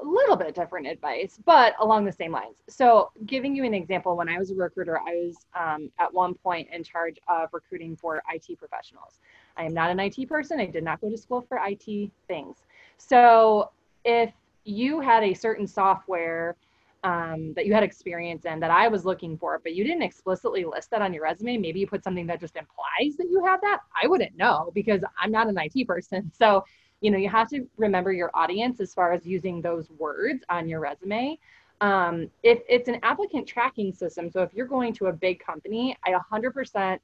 a 0.00 0.04
little 0.04 0.36
bit 0.36 0.54
different 0.54 0.86
advice, 0.86 1.38
but 1.44 1.74
along 1.80 2.04
the 2.04 2.12
same 2.12 2.32
lines. 2.32 2.62
So, 2.68 3.10
giving 3.26 3.54
you 3.54 3.64
an 3.64 3.74
example, 3.74 4.16
when 4.16 4.28
I 4.28 4.38
was 4.38 4.50
a 4.50 4.54
recruiter, 4.54 4.98
I 4.98 5.14
was 5.14 5.36
um, 5.58 5.90
at 5.98 6.12
one 6.12 6.34
point 6.34 6.68
in 6.72 6.84
charge 6.84 7.18
of 7.28 7.48
recruiting 7.52 7.96
for 7.96 8.22
IT 8.32 8.58
professionals. 8.58 9.20
I 9.56 9.64
am 9.64 9.74
not 9.74 9.90
an 9.90 9.98
IT 10.00 10.28
person. 10.28 10.60
I 10.60 10.66
did 10.66 10.84
not 10.84 11.00
go 11.00 11.10
to 11.10 11.16
school 11.16 11.42
for 11.48 11.60
IT 11.64 12.10
things. 12.28 12.58
So, 12.98 13.70
if 14.04 14.32
you 14.64 15.00
had 15.00 15.24
a 15.24 15.34
certain 15.34 15.66
software 15.66 16.56
um, 17.04 17.52
that 17.54 17.66
you 17.66 17.72
had 17.72 17.82
experience 17.82 18.44
in 18.44 18.60
that 18.60 18.70
I 18.70 18.88
was 18.88 19.04
looking 19.04 19.38
for, 19.38 19.60
but 19.62 19.74
you 19.74 19.84
didn't 19.84 20.02
explicitly 20.02 20.64
list 20.64 20.90
that 20.90 21.02
on 21.02 21.12
your 21.14 21.22
resume. 21.22 21.56
Maybe 21.56 21.80
you 21.80 21.86
put 21.86 22.02
something 22.02 22.26
that 22.26 22.40
just 22.40 22.56
implies 22.56 23.16
that 23.18 23.28
you 23.30 23.44
have 23.44 23.60
that. 23.60 23.80
I 24.00 24.06
wouldn't 24.08 24.36
know 24.36 24.70
because 24.74 25.02
I'm 25.20 25.30
not 25.30 25.48
an 25.48 25.58
IT 25.58 25.86
person. 25.86 26.30
So, 26.38 26.64
you 27.00 27.10
know, 27.10 27.18
you 27.18 27.28
have 27.28 27.48
to 27.50 27.66
remember 27.76 28.12
your 28.12 28.30
audience 28.34 28.80
as 28.80 28.92
far 28.92 29.12
as 29.12 29.24
using 29.26 29.60
those 29.60 29.90
words 29.98 30.44
on 30.48 30.68
your 30.68 30.80
resume. 30.80 31.38
Um, 31.80 32.28
if 32.42 32.60
it's 32.68 32.88
an 32.88 32.98
applicant 33.02 33.46
tracking 33.46 33.92
system, 33.92 34.30
so 34.30 34.42
if 34.42 34.52
you're 34.52 34.66
going 34.66 34.92
to 34.94 35.06
a 35.06 35.12
big 35.12 35.38
company, 35.38 35.96
I 36.04 36.12
100% 36.12 36.98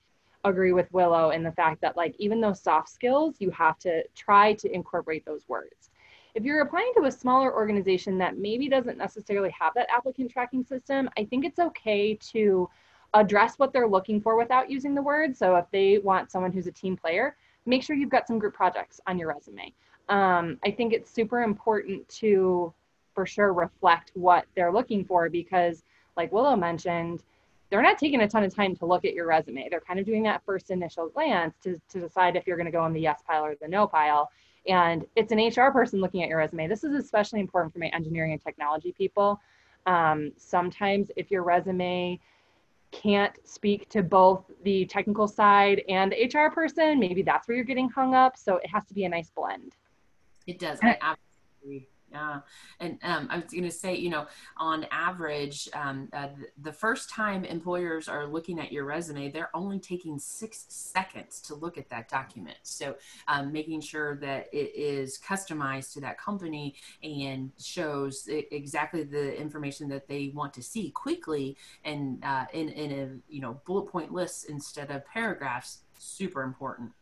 agree 0.45 0.73
with 0.73 0.93
Willow 0.93 1.31
in 1.31 1.43
the 1.43 1.53
fact 1.53 1.81
that, 1.81 1.97
like, 1.97 2.15
even 2.19 2.41
those 2.41 2.61
soft 2.61 2.89
skills, 2.89 3.37
you 3.39 3.51
have 3.51 3.79
to 3.81 4.03
try 4.15 4.53
to 4.55 4.73
incorporate 4.73 5.25
those 5.25 5.49
words. 5.49 5.91
If 6.35 6.43
you're 6.43 6.61
applying 6.61 6.93
to 6.97 7.05
a 7.05 7.13
smaller 7.13 7.55
organization 7.55 8.19
that 8.19 8.37
maybe 8.37 8.69
doesn't 8.69 8.99
necessarily 8.99 9.55
have 9.59 9.73
that 9.75 9.87
applicant 9.95 10.31
tracking 10.33 10.65
system, 10.65 11.09
I 11.17 11.25
think 11.25 11.45
it's 11.45 11.61
okay 11.61 12.15
to 12.33 12.69
address 13.15 13.59
what 13.59 13.73
they're 13.73 13.87
looking 13.87 14.21
for 14.21 14.37
without 14.37 14.69
using 14.69 14.95
the 14.95 15.03
word. 15.03 15.37
So 15.37 15.55
if 15.55 15.67
they 15.71 15.99
want 15.99 16.33
someone 16.33 16.51
who's 16.51 16.67
a 16.67 16.73
team 16.73 16.97
player, 16.97 17.37
make 17.67 17.83
sure 17.83 17.97
you've 17.97 18.11
got 18.11 18.27
some 18.27 18.39
group 18.39 18.55
projects 18.55 19.01
on 19.07 19.19
your 19.19 19.29
resume. 19.29 19.73
Um, 20.09 20.59
I 20.65 20.71
think 20.71 20.93
it's 20.93 21.11
super 21.11 21.43
important 21.43 22.07
to, 22.21 22.73
for 23.15 23.27
sure, 23.27 23.53
reflect 23.53 24.11
what 24.15 24.45
they're 24.55 24.73
looking 24.73 25.05
for 25.05 25.29
because, 25.31 25.83
like 26.17 26.33
Willow 26.33 26.57
mentioned, 26.57 27.23
they're 27.71 27.83
not 27.83 27.99
taking 27.99 28.21
a 28.21 28.29
ton 28.29 28.45
of 28.45 28.55
time 28.55 28.77
to 28.77 28.87
look 28.87 29.05
at 29.05 29.15
your 29.15 29.27
resume. 29.27 29.69
They're 29.71 29.81
kind 29.81 29.99
of 29.99 30.07
doing 30.07 30.23
that 30.25 30.43
first 30.45 30.71
initial 30.71 31.09
glance 31.09 31.57
to, 31.63 31.81
to 31.91 32.01
decide 32.01 32.37
if 32.37 32.47
you're 32.47 32.57
going 32.57 32.67
to 32.67 32.73
go 32.73 32.85
in 32.87 32.93
the 32.93 33.01
yes 33.01 33.23
pile 33.27 33.45
or 33.45 33.55
the 33.61 33.67
no 33.67 33.87
pile 33.87 34.31
and 34.67 35.05
it's 35.15 35.33
an 35.33 35.39
HR 35.39 35.71
person 35.71 36.01
looking 36.01 36.23
at 36.23 36.29
your 36.29 36.39
resume. 36.39 36.67
This 36.67 36.85
is 36.85 36.95
especially 36.95 37.41
important 37.41 37.73
for 37.73 37.79
my 37.79 37.89
engineering 37.89 38.33
and 38.33 38.41
technology 38.41 38.93
people. 38.93 39.41
Um, 39.87 40.33
sometimes 40.37 41.11
if 41.17 41.31
your 41.31 41.43
resume 41.43 42.19
can't 43.03 43.37
speak 43.45 43.89
to 43.91 44.03
both 44.03 44.45
the 44.63 44.87
technical 44.87 45.27
side 45.27 45.83
and 45.89 46.13
the 46.13 46.27
HR 46.27 46.51
person, 46.51 46.99
maybe 46.99 47.23
that's 47.23 47.49
where 47.49 47.57
you're 47.57 47.65
getting 47.65 47.89
hung 47.89 48.15
up. 48.15 48.37
So 48.37 48.57
it 48.57 48.67
has 48.69 48.85
to 48.87 48.95
be 48.95 49.05
a 49.05 49.09
nice 49.09 49.31
blend. 49.31 49.75
It 50.47 50.59
does. 50.59 50.79
I 50.83 50.99
absolutely 51.01 51.89
yeah. 52.15 52.41
And 52.79 52.99
um, 53.03 53.27
I 53.31 53.39
was 53.39 53.51
going 53.51 53.65
to 53.65 53.71
say, 53.71 53.97
you 53.97 54.09
know, 54.09 54.27
on 54.57 54.87
average, 54.91 55.69
um, 55.75 56.09
uh, 56.13 56.29
the 56.63 56.73
first 56.73 57.11
time 57.11 57.45
employers 57.45 58.09
are 58.09 58.27
looking 58.27 58.61
at 58.61 58.71
your 58.71 58.85
resume, 58.85 59.31
they're 59.31 59.51
only 59.53 59.81
taking 59.81 60.19
six 60.19 60.65
seconds 60.69 61.41
to 61.43 61.57
look 61.57 61.77
at 61.77 61.89
that 61.91 62.09
document. 62.09 62.59
So 62.63 62.95
um, 63.27 63.53
making 63.53 63.81
sure 63.81 64.17
that 64.17 64.49
it 64.53 64.75
is 64.77 65.19
customized 65.19 65.93
to 65.95 66.01
that 66.03 66.19
company 66.19 66.77
and 67.03 67.51
shows 67.59 68.29
exactly 68.29 69.03
the 69.03 69.37
information 69.39 69.89
that 69.89 70.07
they 70.07 70.31
want 70.35 70.55
to 70.55 70.63
see 70.63 70.91
quickly 70.91 71.57
and 71.85 72.25
uh, 72.25 72.45
in, 72.53 72.69
in 72.69 72.93
a, 72.93 73.33
you 73.33 73.41
know, 73.41 73.61
bullet 73.67 73.91
point 73.91 74.13
list 74.13 74.49
instead 74.49 74.91
of 74.91 75.05
paragraphs, 75.07 75.79
super 75.99 76.43
important. 76.43 76.93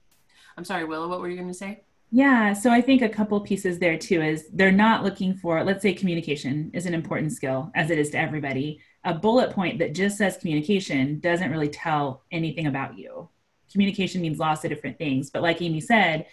I'm 0.56 0.64
sorry, 0.64 0.84
Willow, 0.84 1.08
what 1.08 1.20
were 1.20 1.28
you 1.28 1.36
going 1.36 1.48
to 1.48 1.54
say? 1.54 1.82
Yeah, 2.14 2.52
so 2.52 2.70
I 2.70 2.82
think 2.82 3.00
a 3.00 3.08
couple 3.08 3.40
pieces 3.40 3.78
there 3.78 3.96
too 3.96 4.20
is 4.20 4.46
they're 4.52 4.70
not 4.70 5.02
looking 5.02 5.34
for, 5.34 5.64
let's 5.64 5.80
say 5.80 5.94
communication 5.94 6.70
is 6.74 6.84
an 6.84 6.92
important 6.92 7.32
skill 7.32 7.70
as 7.74 7.90
it 7.90 7.98
is 7.98 8.10
to 8.10 8.18
everybody. 8.18 8.80
A 9.04 9.14
bullet 9.14 9.50
point 9.50 9.78
that 9.78 9.94
just 9.94 10.18
says 10.18 10.36
communication 10.36 11.20
doesn't 11.20 11.50
really 11.50 11.70
tell 11.70 12.24
anything 12.30 12.66
about 12.66 12.98
you. 12.98 13.30
Communication 13.72 14.20
means 14.20 14.38
lots 14.38 14.62
of 14.62 14.68
different 14.68 14.98
things, 14.98 15.30
but 15.30 15.40
like 15.40 15.62
Amy 15.62 15.80
said, 15.80 16.26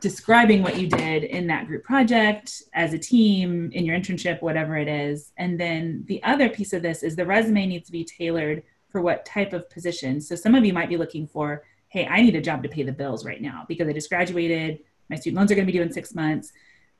describing 0.00 0.64
what 0.64 0.80
you 0.80 0.88
did 0.88 1.22
in 1.22 1.46
that 1.46 1.68
group 1.68 1.84
project 1.84 2.64
as 2.74 2.92
a 2.92 2.98
team, 2.98 3.70
in 3.72 3.84
your 3.84 3.96
internship, 3.96 4.42
whatever 4.42 4.76
it 4.76 4.88
is. 4.88 5.30
And 5.36 5.60
then 5.60 6.02
the 6.08 6.20
other 6.24 6.48
piece 6.48 6.72
of 6.72 6.82
this 6.82 7.04
is 7.04 7.14
the 7.14 7.24
resume 7.24 7.66
needs 7.66 7.86
to 7.86 7.92
be 7.92 8.04
tailored 8.04 8.64
for 8.90 9.00
what 9.00 9.24
type 9.24 9.52
of 9.52 9.70
position. 9.70 10.20
So 10.20 10.34
some 10.34 10.56
of 10.56 10.64
you 10.64 10.72
might 10.72 10.88
be 10.88 10.96
looking 10.96 11.28
for, 11.28 11.62
hey, 11.86 12.04
I 12.04 12.20
need 12.20 12.34
a 12.34 12.40
job 12.40 12.64
to 12.64 12.68
pay 12.68 12.82
the 12.82 12.90
bills 12.90 13.24
right 13.24 13.40
now 13.40 13.64
because 13.68 13.86
I 13.86 13.92
just 13.92 14.10
graduated 14.10 14.80
my 15.10 15.16
student 15.16 15.38
loans 15.38 15.50
are 15.50 15.54
going 15.54 15.66
to 15.66 15.72
be 15.72 15.78
due 15.78 15.82
in 15.82 15.92
six 15.92 16.14
months. 16.14 16.52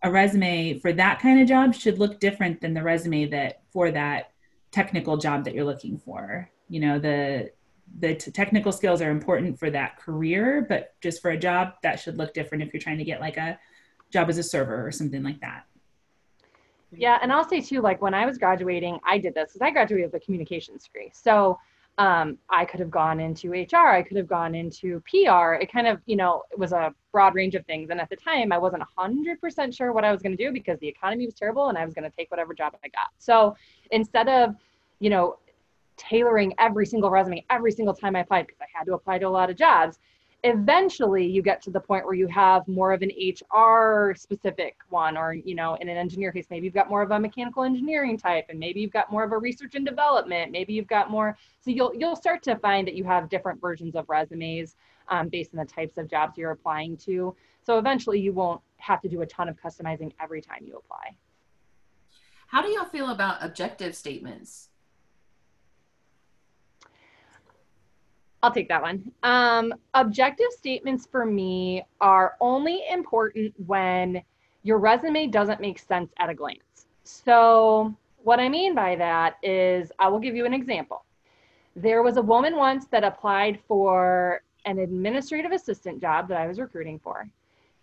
A 0.02 0.10
resume 0.10 0.78
for 0.78 0.92
that 0.92 1.20
kind 1.20 1.40
of 1.40 1.48
job 1.48 1.74
should 1.74 1.98
look 1.98 2.20
different 2.20 2.60
than 2.60 2.74
the 2.74 2.82
resume 2.82 3.26
that 3.26 3.62
for 3.72 3.90
that 3.90 4.32
technical 4.70 5.16
job 5.16 5.44
that 5.44 5.54
you're 5.54 5.64
looking 5.64 5.98
for. 5.98 6.50
You 6.68 6.80
know, 6.80 6.98
the 6.98 7.50
the 8.00 8.14
t- 8.14 8.30
technical 8.30 8.72
skills 8.72 9.00
are 9.00 9.10
important 9.10 9.58
for 9.58 9.70
that 9.70 9.98
career, 9.98 10.66
but 10.68 10.94
just 11.00 11.22
for 11.22 11.30
a 11.30 11.38
job 11.38 11.74
that 11.82 12.00
should 12.00 12.18
look 12.18 12.34
different 12.34 12.64
if 12.64 12.72
you're 12.72 12.80
trying 12.80 12.98
to 12.98 13.04
get 13.04 13.20
like 13.20 13.36
a 13.36 13.58
job 14.10 14.28
as 14.28 14.38
a 14.38 14.42
server 14.42 14.86
or 14.86 14.90
something 14.90 15.22
like 15.22 15.40
that. 15.40 15.66
Yeah, 16.90 17.18
and 17.22 17.32
I'll 17.32 17.48
say 17.48 17.60
too, 17.60 17.80
like 17.80 18.00
when 18.00 18.14
I 18.14 18.26
was 18.26 18.38
graduating, 18.38 18.98
I 19.04 19.18
did 19.18 19.34
this 19.34 19.52
because 19.52 19.66
I 19.66 19.70
graduated 19.70 20.12
with 20.12 20.22
a 20.22 20.24
communications 20.24 20.84
degree. 20.84 21.10
So 21.12 21.58
um, 21.98 22.38
I 22.50 22.64
could 22.64 22.80
have 22.80 22.90
gone 22.90 23.20
into 23.20 23.52
HR, 23.52 23.88
I 23.88 24.02
could 24.02 24.16
have 24.16 24.26
gone 24.26 24.54
into 24.54 25.00
PR. 25.08 25.54
It 25.54 25.70
kind 25.70 25.86
of, 25.86 26.00
you 26.06 26.16
know, 26.16 26.42
it 26.50 26.58
was 26.58 26.72
a 26.72 26.92
broad 27.12 27.34
range 27.34 27.54
of 27.54 27.64
things. 27.66 27.90
And 27.90 28.00
at 28.00 28.10
the 28.10 28.16
time, 28.16 28.52
I 28.52 28.58
wasn't 28.58 28.82
100% 28.98 29.76
sure 29.76 29.92
what 29.92 30.04
I 30.04 30.10
was 30.10 30.20
going 30.20 30.36
to 30.36 30.42
do 30.42 30.52
because 30.52 30.78
the 30.80 30.88
economy 30.88 31.26
was 31.26 31.34
terrible 31.34 31.68
and 31.68 31.78
I 31.78 31.84
was 31.84 31.94
going 31.94 32.08
to 32.08 32.16
take 32.16 32.30
whatever 32.30 32.52
job 32.52 32.74
I 32.84 32.88
got. 32.88 33.10
So 33.18 33.56
instead 33.92 34.28
of, 34.28 34.56
you 34.98 35.10
know, 35.10 35.38
tailoring 35.96 36.52
every 36.58 36.86
single 36.86 37.10
resume 37.10 37.44
every 37.50 37.70
single 37.70 37.94
time 37.94 38.16
I 38.16 38.20
applied 38.20 38.48
because 38.48 38.60
I 38.60 38.66
had 38.76 38.84
to 38.86 38.94
apply 38.94 39.18
to 39.18 39.26
a 39.26 39.30
lot 39.30 39.48
of 39.48 39.56
jobs, 39.56 39.98
eventually 40.44 41.26
you 41.26 41.40
get 41.40 41.62
to 41.62 41.70
the 41.70 41.80
point 41.80 42.04
where 42.04 42.14
you 42.14 42.26
have 42.26 42.68
more 42.68 42.92
of 42.92 43.00
an 43.00 43.10
HR 43.18 44.14
specific 44.14 44.76
one, 44.90 45.16
or, 45.16 45.32
you 45.32 45.54
know, 45.54 45.74
in 45.76 45.88
an 45.88 45.96
engineer 45.96 46.30
case, 46.32 46.46
maybe 46.50 46.66
you've 46.66 46.74
got 46.74 46.90
more 46.90 47.00
of 47.00 47.10
a 47.10 47.18
mechanical 47.18 47.64
engineering 47.64 48.18
type, 48.18 48.44
and 48.50 48.58
maybe 48.58 48.80
you've 48.80 48.92
got 48.92 49.10
more 49.10 49.24
of 49.24 49.32
a 49.32 49.38
research 49.38 49.74
and 49.74 49.86
development. 49.86 50.52
Maybe 50.52 50.74
you've 50.74 50.86
got 50.86 51.10
more, 51.10 51.36
so 51.60 51.70
you'll, 51.70 51.94
you'll 51.94 52.14
start 52.14 52.42
to 52.42 52.56
find 52.56 52.86
that 52.86 52.94
you 52.94 53.04
have 53.04 53.30
different 53.30 53.58
versions 53.58 53.96
of 53.96 54.06
resumes 54.08 54.76
um, 55.08 55.28
based 55.28 55.50
on 55.54 55.58
the 55.58 55.64
types 55.64 55.96
of 55.96 56.10
jobs 56.10 56.36
you're 56.36 56.50
applying 56.50 56.98
to. 56.98 57.34
So 57.62 57.78
eventually 57.78 58.20
you 58.20 58.34
won't 58.34 58.60
have 58.76 59.00
to 59.00 59.08
do 59.08 59.22
a 59.22 59.26
ton 59.26 59.48
of 59.48 59.56
customizing 59.56 60.12
every 60.22 60.42
time 60.42 60.58
you 60.60 60.76
apply. 60.76 61.16
How 62.48 62.60
do 62.60 62.68
y'all 62.68 62.84
feel 62.84 63.10
about 63.10 63.42
objective 63.42 63.96
statements? 63.96 64.68
I'll 68.44 68.50
take 68.50 68.68
that 68.68 68.82
one. 68.82 69.10
Um, 69.22 69.72
objective 69.94 70.48
statements 70.50 71.08
for 71.10 71.24
me 71.24 71.82
are 72.02 72.34
only 72.42 72.82
important 72.90 73.54
when 73.66 74.22
your 74.64 74.76
resume 74.76 75.28
doesn't 75.28 75.62
make 75.62 75.78
sense 75.78 76.12
at 76.18 76.28
a 76.28 76.34
glance. 76.34 76.84
So, 77.04 77.96
what 78.22 78.40
I 78.40 78.50
mean 78.50 78.74
by 78.74 78.96
that 78.96 79.36
is, 79.42 79.90
I 79.98 80.08
will 80.08 80.18
give 80.18 80.36
you 80.36 80.44
an 80.44 80.52
example. 80.52 81.06
There 81.74 82.02
was 82.02 82.18
a 82.18 82.22
woman 82.22 82.56
once 82.56 82.84
that 82.88 83.02
applied 83.02 83.60
for 83.66 84.42
an 84.66 84.78
administrative 84.78 85.52
assistant 85.52 86.02
job 86.02 86.28
that 86.28 86.36
I 86.36 86.46
was 86.46 86.58
recruiting 86.58 86.98
for. 86.98 87.26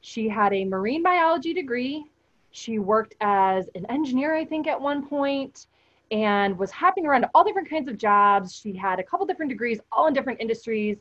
She 0.01 0.29
had 0.29 0.53
a 0.53 0.63
marine 0.63 1.01
biology 1.01 1.55
degree. 1.55 2.05
She 2.51 2.77
worked 2.77 3.15
as 3.19 3.67
an 3.73 3.87
engineer, 3.89 4.35
I 4.35 4.45
think, 4.45 4.67
at 4.67 4.79
one 4.79 5.07
point 5.07 5.65
and 6.11 6.57
was 6.57 6.71
hopping 6.71 7.05
around 7.05 7.21
to 7.21 7.29
all 7.33 7.43
different 7.43 7.69
kinds 7.69 7.87
of 7.87 7.97
jobs. 7.97 8.53
She 8.53 8.75
had 8.75 8.99
a 8.99 9.03
couple 9.03 9.25
different 9.25 9.49
degrees, 9.49 9.79
all 9.91 10.07
in 10.07 10.13
different 10.13 10.41
industries. 10.41 10.97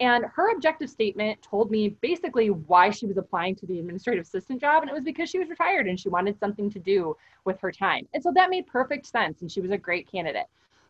And 0.00 0.24
her 0.24 0.52
objective 0.52 0.90
statement 0.90 1.40
told 1.42 1.70
me 1.70 1.90
basically 2.00 2.50
why 2.50 2.90
she 2.90 3.06
was 3.06 3.16
applying 3.16 3.54
to 3.56 3.66
the 3.66 3.78
administrative 3.78 4.24
assistant 4.24 4.60
job. 4.60 4.82
And 4.82 4.90
it 4.90 4.94
was 4.94 5.04
because 5.04 5.30
she 5.30 5.38
was 5.38 5.48
retired 5.48 5.86
and 5.86 6.00
she 6.00 6.08
wanted 6.08 6.38
something 6.38 6.70
to 6.70 6.80
do 6.80 7.16
with 7.44 7.60
her 7.60 7.70
time. 7.70 8.08
And 8.12 8.22
so 8.22 8.32
that 8.34 8.50
made 8.50 8.66
perfect 8.66 9.06
sense. 9.06 9.42
And 9.42 9.52
she 9.52 9.60
was 9.60 9.70
a 9.70 9.78
great 9.78 10.10
candidate. 10.10 10.46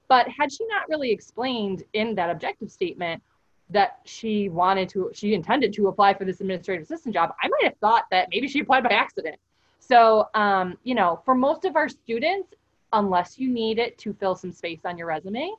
But 0.08 0.28
had 0.28 0.52
she 0.52 0.64
not 0.66 0.88
really 0.88 1.10
explained 1.10 1.82
in 1.92 2.14
that 2.14 2.30
objective 2.30 2.70
statement 2.70 3.22
that 3.70 3.98
she 4.04 4.48
wanted 4.48 4.88
to, 4.90 5.10
she 5.12 5.34
intended 5.34 5.72
to 5.74 5.88
apply 5.88 6.14
for 6.14 6.24
this 6.24 6.40
administrative 6.40 6.84
assistant 6.84 7.14
job, 7.14 7.34
I 7.42 7.48
might 7.48 7.64
have 7.64 7.76
thought 7.78 8.04
that 8.10 8.28
maybe 8.30 8.46
she 8.48 8.60
applied 8.60 8.84
by 8.84 8.90
accident. 8.90 9.36
So, 9.80 10.28
um, 10.34 10.78
you 10.84 10.94
know, 10.94 11.20
for 11.24 11.34
most 11.34 11.64
of 11.64 11.76
our 11.76 11.88
students, 11.88 12.54
unless 12.94 13.38
you 13.38 13.48
need 13.50 13.78
it 13.78 13.98
to 13.98 14.14
fill 14.14 14.34
some 14.34 14.52
space 14.52 14.80
on 14.84 14.96
your 14.96 15.06
resume. 15.06 15.52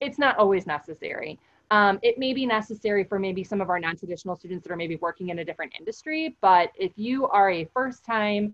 It's 0.00 0.18
not 0.18 0.36
always 0.36 0.66
necessary. 0.66 1.38
Um, 1.70 1.98
it 2.02 2.18
may 2.18 2.34
be 2.34 2.44
necessary 2.44 3.02
for 3.02 3.18
maybe 3.18 3.42
some 3.42 3.62
of 3.62 3.70
our 3.70 3.80
non-traditional 3.80 4.36
students 4.36 4.64
that 4.64 4.72
are 4.72 4.76
maybe 4.76 4.96
working 4.96 5.30
in 5.30 5.38
a 5.38 5.44
different 5.44 5.72
industry, 5.78 6.36
but 6.42 6.70
if 6.78 6.92
you 6.96 7.26
are 7.28 7.50
a 7.50 7.64
first-time 7.72 8.52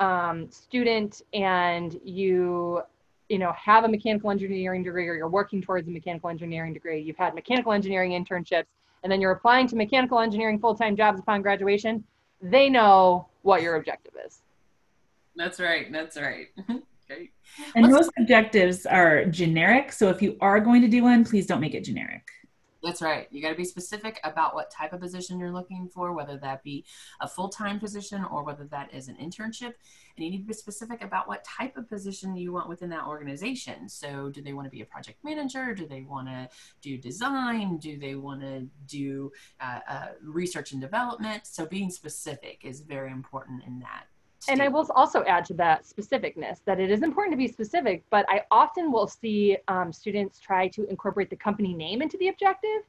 um, 0.00 0.50
student 0.50 1.22
and 1.32 1.98
you 2.04 2.82
you 3.28 3.38
know 3.38 3.52
have 3.52 3.84
a 3.84 3.88
mechanical 3.88 4.30
engineering 4.30 4.82
degree 4.82 5.08
or 5.08 5.14
you're 5.14 5.28
working 5.28 5.60
towards 5.60 5.88
a 5.88 5.90
mechanical 5.90 6.30
engineering 6.30 6.72
degree 6.72 7.00
you've 7.00 7.16
had 7.16 7.34
mechanical 7.34 7.72
engineering 7.72 8.12
internships 8.12 8.68
and 9.02 9.12
then 9.12 9.20
you're 9.20 9.32
applying 9.32 9.66
to 9.66 9.76
mechanical 9.76 10.18
engineering 10.20 10.58
full-time 10.58 10.96
jobs 10.96 11.20
upon 11.20 11.42
graduation 11.42 12.02
they 12.40 12.70
know 12.70 13.26
what 13.42 13.60
your 13.60 13.76
objective 13.76 14.14
is 14.24 14.40
that's 15.36 15.60
right 15.60 15.92
that's 15.92 16.16
right 16.16 16.46
Great. 17.08 17.32
And 17.74 17.86
Let's, 17.86 17.94
most 17.94 18.10
objectives 18.18 18.86
are 18.86 19.24
generic. 19.24 19.92
So 19.92 20.08
if 20.08 20.20
you 20.20 20.36
are 20.40 20.60
going 20.60 20.82
to 20.82 20.88
do 20.88 21.04
one, 21.04 21.24
please 21.24 21.46
don't 21.46 21.60
make 21.60 21.74
it 21.74 21.84
generic. 21.84 22.28
That's 22.82 23.02
right. 23.02 23.26
You 23.32 23.42
got 23.42 23.50
to 23.50 23.56
be 23.56 23.64
specific 23.64 24.20
about 24.22 24.54
what 24.54 24.70
type 24.70 24.92
of 24.92 25.00
position 25.00 25.40
you're 25.40 25.52
looking 25.52 25.88
for, 25.88 26.12
whether 26.12 26.36
that 26.38 26.62
be 26.62 26.84
a 27.20 27.26
full 27.26 27.48
time 27.48 27.80
position 27.80 28.24
or 28.24 28.44
whether 28.44 28.64
that 28.66 28.94
is 28.94 29.08
an 29.08 29.16
internship. 29.16 29.72
And 30.16 30.24
you 30.24 30.30
need 30.30 30.42
to 30.42 30.46
be 30.46 30.52
specific 30.52 31.02
about 31.02 31.26
what 31.26 31.44
type 31.44 31.76
of 31.76 31.88
position 31.88 32.36
you 32.36 32.52
want 32.52 32.68
within 32.68 32.88
that 32.90 33.06
organization. 33.06 33.88
So, 33.88 34.30
do 34.30 34.42
they 34.42 34.52
want 34.52 34.66
to 34.66 34.70
be 34.70 34.82
a 34.82 34.86
project 34.86 35.18
manager? 35.24 35.74
Do 35.74 35.88
they 35.88 36.02
want 36.02 36.28
to 36.28 36.48
do 36.80 36.98
design? 36.98 37.78
Do 37.78 37.98
they 37.98 38.14
want 38.14 38.42
to 38.42 38.68
do 38.86 39.32
uh, 39.60 39.80
uh, 39.88 40.06
research 40.22 40.70
and 40.70 40.80
development? 40.80 41.46
So, 41.46 41.66
being 41.66 41.90
specific 41.90 42.60
is 42.62 42.80
very 42.80 43.10
important 43.10 43.64
in 43.66 43.80
that 43.80 44.04
and 44.46 44.62
I 44.62 44.68
will 44.68 44.88
also 44.94 45.24
add 45.24 45.44
to 45.46 45.54
that 45.54 45.84
specificness 45.84 46.60
that 46.64 46.78
it 46.78 46.90
is 46.90 47.02
important 47.02 47.32
to 47.32 47.36
be 47.36 47.48
specific, 47.48 48.04
but 48.10 48.24
I 48.28 48.42
often 48.50 48.92
will 48.92 49.08
see 49.08 49.56
um, 49.66 49.92
students 49.92 50.38
try 50.38 50.68
to 50.68 50.88
incorporate 50.88 51.30
the 51.30 51.36
company 51.36 51.74
name 51.74 52.02
into 52.02 52.16
the 52.18 52.28
objective. 52.28 52.82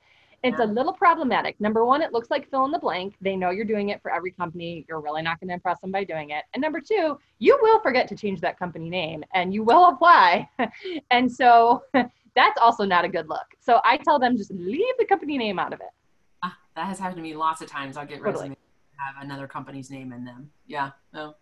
It's 0.43 0.59
yeah. 0.59 0.65
a 0.65 0.67
little 0.67 0.93
problematic. 0.93 1.59
Number 1.59 1.83
one, 1.83 2.01
it 2.01 2.13
looks 2.13 2.29
like 2.29 2.49
fill 2.49 2.65
in 2.65 2.71
the 2.71 2.79
blank. 2.79 3.15
They 3.19 3.35
know 3.35 3.49
you're 3.49 3.65
doing 3.65 3.89
it 3.89 4.01
for 4.01 4.11
every 4.11 4.31
company. 4.31 4.85
You're 4.87 5.01
really 5.01 5.21
not 5.21 5.39
going 5.39 5.49
to 5.49 5.53
impress 5.53 5.79
them 5.81 5.91
by 5.91 6.05
doing 6.05 6.29
it. 6.29 6.45
And 6.53 6.61
number 6.61 6.79
two, 6.79 7.19
you 7.39 7.59
will 7.61 7.79
forget 7.81 8.07
to 8.09 8.15
change 8.15 8.39
that 8.41 8.57
company 8.57 8.89
name 8.89 9.23
and 9.33 9.53
you 9.53 9.63
will 9.63 9.89
apply. 9.89 10.47
and 11.11 11.29
so 11.29 11.83
that's 11.93 12.59
also 12.61 12.85
not 12.85 13.03
a 13.03 13.09
good 13.09 13.27
look. 13.27 13.47
So 13.59 13.81
I 13.83 13.97
tell 13.97 14.17
them 14.17 14.37
just 14.37 14.51
leave 14.51 14.95
the 14.97 15.05
company 15.05 15.37
name 15.37 15.59
out 15.59 15.73
of 15.73 15.81
it. 15.81 15.89
Ah, 16.41 16.57
that 16.75 16.85
has 16.85 16.99
happened 16.99 17.17
to 17.17 17.23
me 17.23 17.35
lots 17.35 17.61
of 17.61 17.67
times. 17.67 17.97
I'll 17.97 18.05
get 18.05 18.19
totally. 18.19 18.33
resumes 18.33 18.57
have 18.99 19.23
another 19.23 19.47
company's 19.47 19.89
name 19.89 20.11
in 20.11 20.25
them. 20.25 20.51
Yeah. 20.67 20.91
No. 21.13 21.35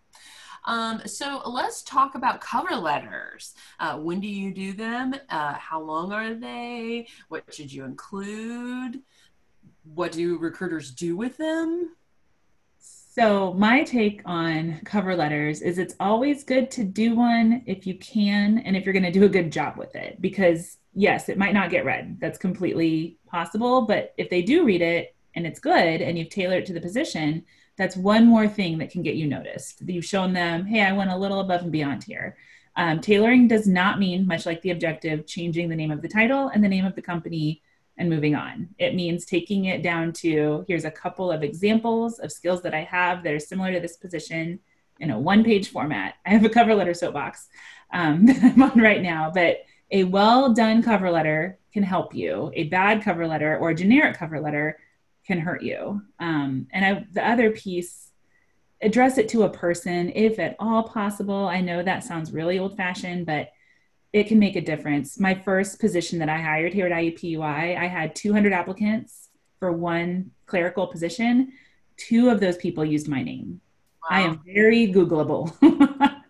Um, 0.66 1.02
so 1.06 1.42
let's 1.46 1.82
talk 1.82 2.16
about 2.16 2.42
cover 2.42 2.76
letters. 2.76 3.54
Uh, 3.80 3.98
when 3.98 4.20
do 4.20 4.28
you 4.28 4.54
do 4.54 4.74
them? 4.74 5.16
Uh, 5.30 5.54
how 5.54 5.82
long 5.82 6.12
are 6.12 6.34
they? 6.34 7.08
What 7.30 7.44
should 7.54 7.72
you 7.72 7.86
include? 7.86 9.02
What 9.94 10.12
do 10.12 10.38
recruiters 10.38 10.92
do 10.92 11.16
with 11.16 11.38
them? 11.38 11.96
So, 12.80 13.54
my 13.54 13.84
take 13.84 14.22
on 14.26 14.80
cover 14.86 15.16
letters 15.16 15.64
is 15.64 15.80
it's 15.80 15.96
always 16.00 16.44
good 16.44 16.70
to 16.72 16.84
do 16.84 17.16
one 17.16 17.64
if 17.66 17.88
you 17.88 17.98
can 17.98 18.60
and 18.60 18.78
if 18.78 18.86
you're 18.86 18.94
going 18.94 19.02
to 19.02 19.12
do 19.12 19.24
a 19.24 19.30
good 19.30 19.52
job 19.52 19.76
with 19.76 19.96
it. 19.96 20.22
Because, 20.22 20.78
yes, 20.94 21.28
it 21.28 21.36
might 21.36 21.56
not 21.56 21.72
get 21.72 21.84
read. 21.84 22.20
That's 22.20 22.38
completely 22.38 23.18
possible. 23.26 23.88
But 23.88 24.14
if 24.18 24.30
they 24.30 24.44
do 24.44 24.66
read 24.66 24.84
it, 24.84 25.16
and 25.38 25.46
it's 25.46 25.60
good 25.60 26.02
and 26.02 26.18
you've 26.18 26.30
tailored 26.30 26.64
it 26.64 26.66
to 26.66 26.74
the 26.74 26.82
position, 26.82 27.46
that's 27.78 27.96
one 27.96 28.26
more 28.26 28.48
thing 28.48 28.80
that 28.80 28.90
can 28.90 29.04
get 29.04 29.16
you 29.16 29.28
noticed. 29.28 29.84
You've 29.86 30.04
shown 30.04 30.34
them, 30.34 30.66
hey, 30.66 30.82
I 30.82 30.92
went 30.92 31.12
a 31.12 31.16
little 31.16 31.40
above 31.40 31.62
and 31.62 31.72
beyond 31.72 32.04
here. 32.04 32.36
Um, 32.76 33.00
tailoring 33.00 33.48
does 33.48 33.68
not 33.68 34.00
mean, 34.00 34.26
much 34.26 34.48
like 34.48 34.64
the 34.64 34.72
objective, 34.72 35.28
changing 35.28 35.70
the 35.70 35.76
name 35.76 35.92
of 35.92 36.02
the 36.02 36.08
title 36.08 36.50
and 36.50 36.64
the 36.64 36.68
name 36.68 36.86
of 36.86 36.96
the 36.96 37.04
company 37.04 37.62
and 38.00 38.10
moving 38.10 38.34
on. 38.34 38.70
It 38.80 38.96
means 38.96 39.26
taking 39.26 39.66
it 39.66 39.84
down 39.84 40.12
to 40.14 40.66
here's 40.68 40.86
a 40.86 40.92
couple 40.92 41.32
of 41.32 41.44
examples 41.44 42.18
of 42.18 42.32
skills 42.32 42.64
that 42.64 42.74
I 42.74 42.84
have 42.84 43.24
that 43.24 43.34
are 43.34 43.40
similar 43.40 43.72
to 43.72 43.80
this 43.80 43.98
position 43.98 44.60
in 45.00 45.12
a 45.12 45.20
one 45.20 45.44
page 45.44 45.70
format. 45.70 46.16
I 46.26 46.32
have 46.32 46.46
a 46.46 46.50
cover 46.50 46.74
letter 46.74 46.96
soapbox 46.96 47.48
um, 47.94 48.26
that 48.28 48.44
I'm 48.44 48.64
on 48.64 48.80
right 48.80 49.04
now, 49.04 49.32
but 49.32 49.58
a 49.92 50.04
well 50.04 50.54
done 50.54 50.82
cover 50.82 51.12
letter 51.12 51.60
can 51.74 51.84
help 51.84 52.16
you. 52.16 52.52
A 52.56 52.64
bad 52.66 53.04
cover 53.04 53.28
letter 53.28 53.56
or 53.58 53.70
a 53.70 53.76
generic 53.76 54.18
cover 54.18 54.40
letter 54.40 54.80
can 55.28 55.40
hurt 55.40 55.62
you. 55.62 56.02
Um, 56.20 56.68
and 56.72 56.86
I, 56.86 57.06
the 57.12 57.28
other 57.28 57.52
piece, 57.52 58.12
address 58.82 59.18
it 59.18 59.28
to 59.30 59.44
a 59.44 59.50
person 59.50 60.12
if 60.16 60.40
at 60.40 60.56
all 60.60 60.84
possible. 60.84 61.48
I 61.48 61.62
know 61.62 61.84
that 61.84 62.04
sounds 62.04 62.32
really 62.32 62.58
old 62.58 62.78
fashioned, 62.78 63.26
but 63.26 63.52
it 64.14 64.28
can 64.28 64.40
make 64.40 64.56
a 64.56 64.62
difference. 64.62 65.20
My 65.20 65.36
first 65.36 65.80
position 65.80 66.20
that 66.20 66.30
I 66.30 66.40
hired 66.40 66.74
here 66.74 66.88
at 66.88 66.94
IUPUI, 66.94 67.78
I 67.78 67.88
had 67.88 68.16
200 68.16 68.54
applicants 68.54 69.30
for 69.60 69.72
one 69.72 70.32
clerical 70.46 70.88
position. 70.88 71.52
Two 71.98 72.30
of 72.30 72.40
those 72.40 72.58
people 72.58 72.86
used 72.86 73.08
my 73.08 73.22
name. 73.22 73.60
Wow. 74.10 74.18
I 74.18 74.22
am 74.22 74.42
very 74.46 74.88
Googleable 74.88 75.52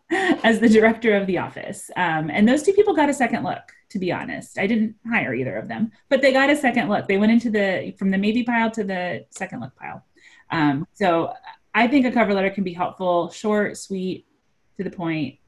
as 0.43 0.59
the 0.59 0.69
director 0.69 1.15
of 1.15 1.27
the 1.27 1.37
office. 1.37 1.91
Um, 1.95 2.31
and 2.31 2.47
those 2.47 2.63
two 2.63 2.73
people 2.73 2.95
got 2.95 3.09
a 3.09 3.13
second 3.13 3.43
look 3.43 3.61
to 3.89 3.99
be 3.99 4.11
honest. 4.11 4.57
I 4.59 4.67
didn't 4.67 4.95
hire 5.09 5.33
either 5.33 5.55
of 5.55 5.67
them, 5.67 5.91
but 6.09 6.21
they 6.21 6.33
got 6.33 6.49
a 6.49 6.55
second 6.55 6.89
look. 6.89 7.07
They 7.07 7.17
went 7.17 7.31
into 7.31 7.49
the 7.49 7.93
from 7.97 8.11
the 8.11 8.17
maybe 8.17 8.43
pile 8.43 8.71
to 8.71 8.83
the 8.83 9.25
second 9.29 9.61
look 9.61 9.75
pile. 9.75 10.03
Um, 10.49 10.87
so 10.93 11.33
I 11.73 11.87
think 11.87 12.05
a 12.05 12.11
cover 12.11 12.33
letter 12.33 12.49
can 12.49 12.63
be 12.63 12.73
helpful, 12.73 13.29
short, 13.29 13.77
sweet, 13.77 14.25
to 14.77 14.83
the 14.83 14.89
point, 14.89 15.39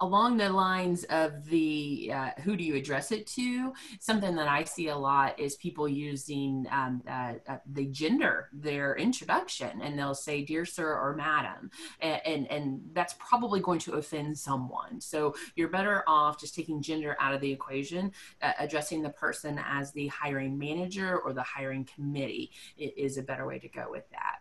along 0.00 0.36
the 0.36 0.48
lines 0.48 1.04
of 1.04 1.44
the 1.46 2.10
uh, 2.14 2.30
who 2.42 2.56
do 2.56 2.64
you 2.64 2.74
address 2.74 3.12
it 3.12 3.26
to? 3.26 3.72
Something 4.00 4.34
that 4.36 4.48
i 4.48 4.64
see 4.64 4.88
a 4.88 4.96
lot 4.96 5.38
is 5.38 5.56
people 5.56 5.88
using 5.88 6.66
um, 6.70 7.02
uh, 7.08 7.34
uh, 7.48 7.58
the 7.72 7.86
gender 7.86 8.48
their 8.52 8.96
introduction 8.96 9.80
and 9.82 9.98
they'll 9.98 10.14
say 10.14 10.42
dear 10.42 10.64
sir 10.64 10.86
or 10.86 11.14
madam 11.16 11.70
and, 12.00 12.20
and, 12.26 12.50
and 12.50 12.80
that's 12.92 13.14
probably 13.18 13.60
going 13.60 13.78
to 13.80 13.94
offend 13.94 14.36
someone. 14.38 15.00
So 15.00 15.34
you're 15.54 15.68
better 15.68 16.04
off 16.06 16.38
just 16.38 16.54
taking 16.54 16.82
gender 16.82 17.16
out 17.20 17.34
of 17.34 17.40
the 17.40 17.50
equation 17.50 18.12
uh, 18.42 18.52
addressing 18.58 19.02
the 19.02 19.10
person 19.10 19.60
as 19.64 19.92
the 19.92 20.08
hiring 20.08 20.58
manager 20.58 21.18
or 21.18 21.32
the 21.32 21.42
hiring 21.42 21.84
committee 21.84 22.50
is 22.76 23.18
a 23.18 23.22
better 23.22 23.46
way 23.46 23.58
to 23.58 23.68
go 23.68 23.86
with 23.90 24.08
that. 24.10 24.40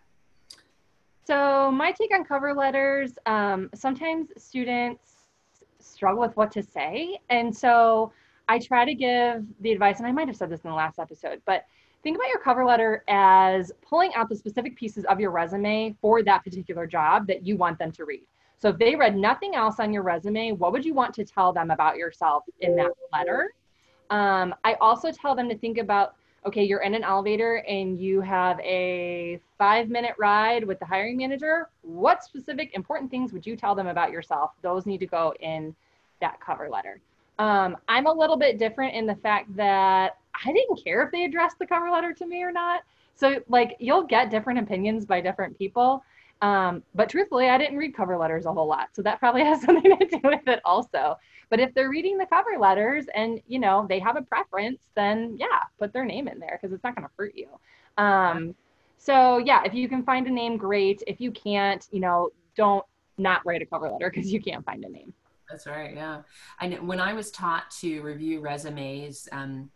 So 1.26 1.72
my 1.72 1.91
take 1.91 2.13
on 2.13 2.24
cover 2.24 2.54
letters 2.54 3.18
um, 3.26 3.70
sometimes 3.74 4.30
students 4.38 5.14
struggle 5.86 6.21
with 6.21 6.36
what 6.36 6.52
to 6.52 6.63
say. 6.63 7.19
And 7.30 7.56
so 7.56 8.12
I 8.48 8.60
try 8.60 8.86
to 8.86 8.93
give 8.93 9.45
the 9.62 9.71
advice, 9.71 10.00
and 10.00 10.08
I 10.08 10.12
might 10.12 10.28
have 10.28 10.36
said 10.36 10.50
this 10.50 10.62
in 10.62 10.69
the 10.69 10.76
last 10.76 11.00
episode, 11.00 11.41
but 11.45 11.65
think 12.04 12.15
about 12.15 12.28
your 12.28 12.39
cover 12.39 12.65
letter 12.65 13.04
as 13.08 13.71
pulling 13.82 14.13
out 14.13 14.30
the 14.30 14.36
specific 14.36 14.76
pieces 14.76 15.06
of 15.06 15.19
your 15.19 15.32
resume 15.32 15.95
for 16.02 16.21
that 16.24 16.43
particular 16.43 16.86
job 16.86 17.28
that 17.28 17.45
you 17.45 17.58
want 17.58 17.80
them 17.80 17.91
to 17.93 18.06
read. 18.06 18.26
So 18.58 18.69
if 18.69 18.78
they 18.78 18.95
read 18.95 19.15
nothing 19.15 19.56
else 19.56 19.80
on 19.80 19.91
your 19.91 20.04
resume, 20.04 20.52
what 20.52 20.71
would 20.71 20.86
you 20.86 20.93
want 20.93 21.13
to 21.15 21.26
tell 21.26 21.52
them 21.52 21.71
about 21.71 21.98
yourself 21.98 22.43
in 22.60 22.76
that 22.76 22.91
letter? 23.12 23.54
Um, 24.10 24.54
I 24.63 24.76
also 24.76 25.12
tell 25.12 25.36
them 25.36 25.50
to 25.50 25.58
think 25.58 25.78
about 25.78 26.15
okay, 26.46 26.64
you're 26.64 26.82
in 26.82 26.94
an 26.94 27.04
elevator 27.04 27.64
and 27.68 28.00
you 28.00 28.22
have 28.22 28.60
a 28.60 29.40
five 29.58 29.90
minute 29.90 30.14
ride 30.18 30.64
with 30.64 30.80
the 30.80 30.86
hiring 30.86 31.18
manager. 31.18 31.70
What 31.82 32.24
specific 32.24 32.74
important 32.74 33.10
things 33.10 33.34
would 33.34 33.46
you 33.46 33.56
tell 33.56 33.74
them 33.76 33.88
about 33.88 34.12
yourself? 34.12 34.52
Those 34.62 34.86
need 34.86 35.00
to 35.00 35.08
go 35.08 35.34
in 35.40 35.76
that 36.22 36.40
cover 36.40 36.70
letter. 36.70 37.00
Um, 37.40 37.76
I'm 37.90 38.06
a 38.06 38.14
little 38.14 38.38
bit 38.38 38.60
different 38.60 38.96
in 38.96 39.06
the 39.06 39.16
fact 39.16 39.54
that 39.56 40.18
I 40.46 40.54
didn't 40.54 40.84
care 40.84 41.04
if 41.04 41.12
they 41.12 41.26
addressed 41.26 41.60
the 41.60 41.68
cover 41.68 41.90
letter 41.90 42.14
to 42.14 42.26
me 42.26 42.44
or 42.44 42.52
not. 42.52 42.84
So, 43.16 43.42
like, 43.48 43.76
you'll 43.80 44.04
get 44.06 44.30
different 44.30 44.60
opinions 44.60 45.06
by 45.06 45.22
different 45.22 45.58
people. 45.58 46.04
Um, 46.41 46.84
but 46.93 47.10
truthfully, 47.10 47.50
I 47.50 47.58
didn't 47.58 47.78
read 47.78 47.95
cover 47.95 48.17
letters 48.17 48.45
a 48.45 48.54
whole 48.54 48.67
lot. 48.67 48.89
So 48.93 49.02
that 49.02 49.19
probably 49.19 49.43
has 49.45 49.62
something 49.62 49.98
to 49.98 50.06
do 50.06 50.19
with 50.24 50.48
it 50.48 50.60
also. 50.65 51.17
But 51.50 51.60
if 51.60 51.74
they're 51.74 51.89
reading 51.89 52.17
the 52.17 52.26
cover 52.26 52.58
letters 52.60 53.06
and, 53.13 53.41
you 53.48 53.60
know, 53.60 53.86
they 53.88 54.00
have 54.00 54.17
a 54.17 54.21
preference, 54.21 54.80
then 54.95 55.38
yeah, 55.39 55.63
put 55.80 55.93
their 55.93 56.06
name 56.06 56.28
in 56.28 56.39
there 56.39 56.60
because 56.60 56.74
it's 56.74 56.84
not 56.84 56.95
going 56.95 57.08
to 57.08 57.13
hurt 57.17 57.34
you. 57.36 57.48
Um, 57.98 58.56
so 58.98 59.38
yeah, 59.38 59.63
if 59.63 59.74
you 59.74 59.88
can 59.88 60.04
find 60.04 60.28
a 60.28 60.32
name, 60.32 60.58
great. 60.58 61.04
If 61.08 61.21
you 61.21 61.32
can't, 61.32 61.88
you 61.91 62.00
know, 62.00 62.30
don't 62.56 62.84
not 63.17 63.45
write 63.45 63.62
a 63.62 63.65
cover 63.65 63.89
letter 63.89 64.10
because 64.10 64.32
you 64.32 64.41
can't 64.41 64.65
find 64.65 64.84
a 64.84 64.89
name. 64.89 65.13
That's 65.50 65.67
right. 65.67 65.93
Yeah. 65.95 66.21
Know 66.63 66.78
when 66.78 67.00
I 67.00 67.13
was 67.13 67.30
taught 67.32 67.69
to 67.82 68.02
review 68.02 68.39
resumes, 68.39 69.30
um, 69.32 69.69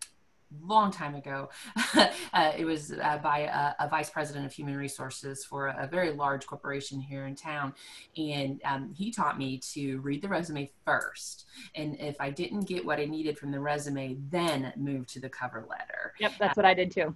long 0.66 0.92
time 0.92 1.16
ago. 1.16 1.50
uh, 2.34 2.52
it 2.58 2.66
was 2.66 2.92
uh, 2.92 3.18
by 3.20 3.40
a, 3.40 3.86
a, 3.86 3.90
vice 3.90 4.10
president 4.10 4.46
of 4.46 4.52
human 4.52 4.76
resources 4.76 5.46
for 5.46 5.68
a, 5.68 5.84
a 5.84 5.88
very 5.88 6.12
large 6.12 6.46
corporation 6.46 7.00
here 7.00 7.28
in 7.28 7.36
town. 7.36 7.74
And 8.18 8.60
um, 8.66 8.94
he 8.96 9.12
taught 9.12 9.38
me 9.38 9.60
to 9.74 10.00
read 10.00 10.22
the 10.22 10.28
resume 10.28 10.72
first. 10.86 11.46
And 11.76 12.00
if 12.00 12.16
I 12.20 12.30
didn't 12.30 12.62
get 12.62 12.86
what 12.86 13.00
I 13.00 13.06
needed 13.06 13.38
from 13.38 13.52
the 13.52 13.60
resume, 13.60 14.18
then 14.30 14.74
move 14.76 15.08
to 15.08 15.20
the 15.20 15.30
cover 15.30 15.66
letter. 15.70 16.14
Yep, 16.20 16.34
that's 16.40 16.58
uh, 16.58 16.62
what 16.62 16.66
I 16.66 16.74
did 16.74 16.92
too. 16.92 17.16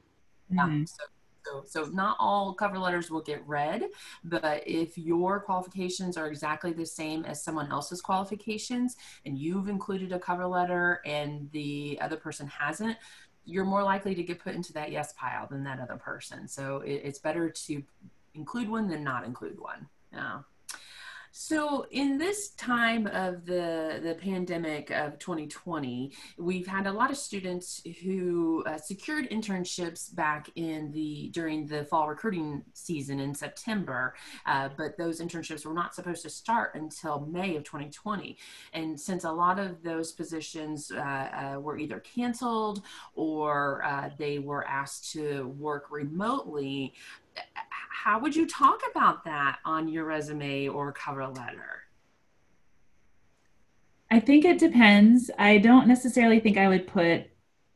Mm-hmm. 0.52 0.86
So, 0.86 1.04
so, 1.44 1.64
so 1.66 1.84
not 1.92 2.18
all 2.20 2.54
cover 2.54 2.78
letters 2.78 3.12
will 3.12 3.22
get 3.22 3.46
read, 3.48 3.84
but 4.24 4.64
if 4.66 4.98
your 4.98 5.40
qualifications 5.40 6.18
are 6.18 6.28
exactly 6.28 6.74
the 6.74 6.86
same 6.86 7.26
as 7.26 7.44
someone 7.44 7.72
else's 7.72 8.02
qualifications 8.02 8.96
and 9.26 9.38
you've 9.38 9.68
included 9.68 10.12
a 10.12 10.20
cover 10.20 10.46
letter 10.46 11.02
and 11.06 11.50
the 11.52 11.98
other 12.02 12.18
person 12.18 12.48
hasn't, 12.48 12.98
you're 13.46 13.66
more 13.66 13.84
likely 13.84 14.16
to 14.16 14.24
get 14.24 14.40
put 14.40 14.56
into 14.56 14.74
that 14.74 14.92
yes 14.92 15.14
pile 15.18 15.48
than 15.48 15.64
that 15.64 15.80
other 15.80 15.98
person. 15.98 16.48
So 16.48 16.78
it, 16.78 17.02
it's 17.04 17.20
better 17.20 17.50
to 17.50 17.84
include 18.36 18.70
one 18.70 18.88
than 18.88 19.04
not 19.04 19.26
include 19.26 19.60
one. 19.60 19.88
Yeah. 20.12 20.40
So, 21.36 21.88
in 21.90 22.20
this 22.20 22.50
time 22.52 23.08
of 23.08 23.48
the, 23.48 24.00
the 24.04 24.16
pandemic 24.22 24.92
of 24.92 25.18
2020, 25.18 26.12
we've 26.38 26.68
had 26.68 26.86
a 26.86 26.92
lot 26.92 27.10
of 27.10 27.18
students 27.18 27.82
who 28.04 28.64
uh, 28.68 28.78
secured 28.78 29.32
internships 29.32 30.14
back 30.14 30.52
in 30.54 30.92
the 30.92 31.32
during 31.34 31.66
the 31.66 31.86
fall 31.86 32.08
recruiting 32.08 32.62
season 32.74 33.20
in 33.20 33.34
September, 33.34 34.14
uh, 34.46 34.70
but 34.78 34.96
those 34.96 35.22
internships 35.22 35.66
were 35.66 35.74
not 35.74 35.96
supposed 35.96 36.22
to 36.22 36.30
start 36.30 36.76
until 36.76 37.22
May 37.22 37.56
of 37.56 37.64
2020. 37.64 38.38
And 38.74 39.00
since 39.00 39.24
a 39.24 39.32
lot 39.32 39.58
of 39.58 39.82
those 39.82 40.12
positions 40.12 40.92
uh, 40.92 41.00
uh 41.00 41.60
were 41.60 41.80
either 41.80 42.00
canceled 42.02 42.84
or 43.16 43.84
uh, 43.84 44.12
they 44.20 44.38
were 44.38 44.68
asked 44.68 45.12
to 45.14 45.48
work 45.58 45.90
remotely, 45.90 46.94
how 48.04 48.20
would 48.20 48.36
you 48.36 48.46
talk 48.46 48.82
about 48.92 49.24
that 49.24 49.60
on 49.64 49.88
your 49.88 50.04
resume 50.04 50.68
or 50.68 50.92
cover 50.92 51.26
letter? 51.26 51.84
I 54.12 54.20
think 54.20 54.44
it 54.44 54.60
depends. 54.60 55.32
I 55.40 55.58
don't 55.58 55.88
necessarily 55.88 56.42
think 56.42 56.58
I 56.58 56.68
would 56.68 56.86
put 56.86 57.28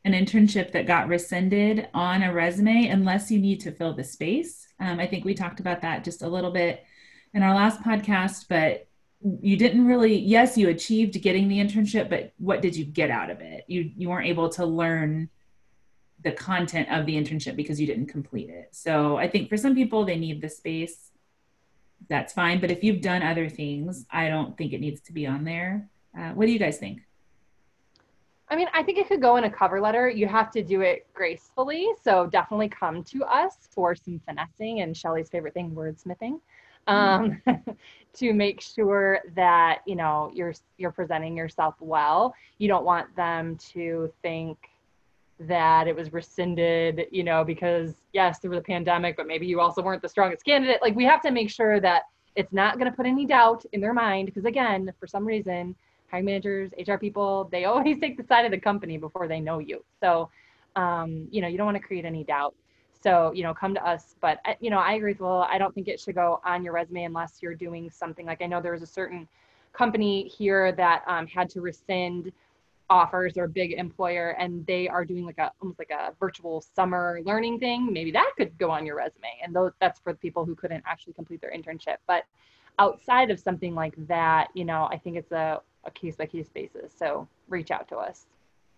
an 0.04 0.12
internship 0.12 0.74
that 0.74 0.86
got 0.86 1.08
rescinded 1.08 1.88
on 1.94 2.24
a 2.24 2.34
resume 2.34 2.88
unless 2.88 3.32
you 3.32 3.40
need 3.40 3.62
to 3.62 3.72
fill 3.72 3.94
the 3.94 4.04
space. 4.04 4.68
Um, 4.82 5.00
I 5.00 5.08
think 5.08 5.24
we 5.24 5.34
talked 5.34 5.62
about 5.62 5.82
that 5.84 6.04
just 6.04 6.22
a 6.22 6.28
little 6.28 6.52
bit 6.52 6.84
in 7.34 7.42
our 7.42 7.56
last 7.56 7.82
podcast, 7.82 8.48
but 8.50 8.90
you 9.42 9.58
didn't 9.58 9.88
really 9.88 10.16
yes 10.16 10.60
you 10.60 10.70
achieved 10.70 11.20
getting 11.24 11.48
the 11.48 11.58
internship 11.58 12.08
but 12.08 12.34
what 12.38 12.62
did 12.62 12.76
you 12.76 12.86
get 12.86 13.10
out 13.10 13.32
of 13.32 13.42
it 13.42 13.66
you 13.68 13.92
you 13.98 14.08
weren't 14.08 14.28
able 14.28 14.48
to 14.48 14.64
learn 14.64 15.28
the 16.28 16.34
content 16.34 16.90
of 16.92 17.06
the 17.06 17.16
internship 17.16 17.56
because 17.56 17.80
you 17.80 17.88
didn't 17.88 18.08
complete 18.08 18.50
it. 18.50 18.68
So 18.72 19.16
I 19.16 19.30
think 19.30 19.48
for 19.48 19.56
some 19.56 19.74
people, 19.74 20.04
they 20.04 20.18
need 20.18 20.42
the 20.42 20.50
space. 20.50 21.12
That's 22.10 22.34
fine. 22.34 22.60
But 22.60 22.70
if 22.70 22.84
you've 22.84 23.00
done 23.00 23.24
other 23.24 23.48
things, 23.48 24.06
I 24.12 24.28
don't 24.28 24.58
think 24.58 24.74
it 24.74 24.82
needs 24.82 25.00
to 25.02 25.14
be 25.14 25.26
on 25.26 25.46
there. 25.46 25.88
Uh, 26.18 26.32
what 26.32 26.48
do 26.48 26.52
you 26.52 26.60
guys 26.60 26.80
think? 26.80 27.00
I 28.50 28.58
mean, 28.58 28.68
I 28.74 28.84
think 28.84 28.98
it 28.98 29.08
could 29.08 29.22
go 29.22 29.38
in 29.38 29.46
a 29.46 29.50
cover 29.50 29.80
letter. 29.80 30.10
You 30.10 30.28
have 30.28 30.52
to 30.52 30.62
do 30.62 30.82
it 30.82 31.08
gracefully. 31.14 31.88
So 32.04 32.28
definitely 32.28 32.68
come 32.68 33.04
to 33.06 33.24
us 33.24 33.70
for 33.72 33.96
some 33.96 34.20
finessing 34.26 34.82
and 34.82 34.96
Shelly's 34.96 35.30
favorite 35.30 35.54
thing, 35.54 35.72
wordsmithing, 35.72 36.42
um, 36.88 37.42
to 38.16 38.34
make 38.34 38.60
sure 38.60 39.20
that 39.36 39.80
you 39.86 39.96
know 39.96 40.30
you're 40.34 40.54
you're 40.78 40.92
presenting 40.92 41.38
yourself 41.38 41.76
well. 41.80 42.36
You 42.58 42.68
don't 42.68 42.84
want 42.84 43.16
them 43.16 43.58
to 43.74 44.12
think 44.22 44.58
that 45.40 45.88
it 45.88 45.96
was 45.96 46.12
rescinded, 46.12 47.08
you 47.12 47.24
know, 47.24 47.44
because 47.44 47.94
yes, 48.14 48.40
there 48.40 48.50
was 48.50 48.60
a 48.60 48.64
pandemic, 48.64 49.16
but 49.16 49.28
maybe 49.28 49.46
you 49.46 49.60
also 49.60 49.82
weren't 49.82 50.02
the 50.02 50.10
strongest 50.10 50.44
candidate. 50.44 50.80
Like 50.82 50.96
we 50.96 51.06
have 51.06 51.22
to 51.22 51.32
make 51.32 51.50
sure 51.50 51.80
that 51.80 52.04
it's 52.36 52.54
not 52.54 52.80
going 52.80 52.90
to 52.90 52.96
put 52.96 53.06
any 53.06 53.26
doubt 53.26 53.66
in 53.74 53.82
their 53.82 53.94
mind 53.94 54.28
because 54.28 54.46
again, 54.46 54.92
for 55.00 55.08
some 55.08 55.26
reason, 55.26 55.76
hiring 56.10 56.26
managers, 56.26 56.72
HR 56.78 56.96
people, 56.96 57.50
they 57.52 57.66
always 57.72 58.00
take 58.00 58.18
the 58.18 58.24
side 58.24 58.46
of 58.46 58.52
the 58.52 58.60
company 58.60 58.98
before 58.98 59.28
they 59.28 59.40
know 59.40 59.60
you. 59.60 59.84
So, 60.00 60.30
um, 60.76 61.28
you 61.32 61.42
know, 61.42 61.48
you 61.48 61.58
don't 61.58 61.66
want 61.66 61.78
to 61.78 61.84
create 61.84 62.06
any 62.06 62.24
doubt. 62.24 62.56
So, 63.02 63.32
you 63.32 63.44
know, 63.44 63.54
come 63.54 63.74
to 63.76 63.88
us. 63.88 64.16
But, 64.22 64.40
you 64.60 64.70
know, 64.70 64.80
I 64.80 64.94
agree 64.94 65.12
with 65.12 65.22
Will. 65.22 65.44
I 65.44 65.58
don't 65.58 65.74
think 65.74 65.88
it 65.88 66.00
should 66.00 66.16
go 66.16 66.42
on 66.44 66.64
your 66.64 66.74
resume 66.74 67.04
unless 67.04 67.40
you're 67.42 67.56
doing 67.56 67.90
something 67.92 68.26
like 68.26 68.42
I 68.42 68.48
know 68.48 68.62
there 68.62 68.72
was 68.72 68.82
a 68.82 68.88
certain 68.88 69.28
company 69.74 70.28
here 70.28 70.72
that 70.72 71.04
um, 71.08 71.28
had 71.28 71.50
to 71.52 71.62
rescind 71.62 72.32
offers 72.90 73.38
or 73.38 73.46
a 73.46 73.50
big 73.50 73.74
employer 73.74 74.36
and 74.40 74.66
they 74.66 74.88
are 74.88 75.04
doing 75.04 75.26
like 75.26 75.38
a 75.38 75.52
almost 75.62 75.80
like 75.80 75.92
a 75.92 76.14
virtual 76.20 76.64
summer 76.76 77.20
learning 77.26 77.60
thing 77.60 77.92
maybe 77.92 78.12
that 78.12 78.32
could 78.38 78.58
go 78.58 78.72
on 78.72 78.86
your 78.86 78.96
resume. 78.96 79.28
And 79.44 79.56
those 79.56 79.72
that's 79.80 80.00
for 80.00 80.14
the 80.14 80.20
people 80.20 80.46
who 80.46 80.56
couldn't 80.56 80.84
actually 80.86 81.14
complete 81.14 81.42
their 81.42 81.52
internship. 81.52 81.98
But 82.08 82.24
outside 82.80 83.32
of 83.32 83.40
something 83.40 83.74
like 83.74 83.96
that 84.08 84.50
you 84.54 84.64
know 84.64 84.88
i 84.92 84.98
think 84.98 85.18
it's 85.18 85.32
a, 85.32 85.60
a 85.86 85.92
case 85.92 86.16
by 86.16 86.26
case 86.26 86.50
basis. 86.50 86.94
So 86.96 87.28
reach 87.50 87.72
out 87.72 87.88
to 87.90 87.98
us 87.98 88.28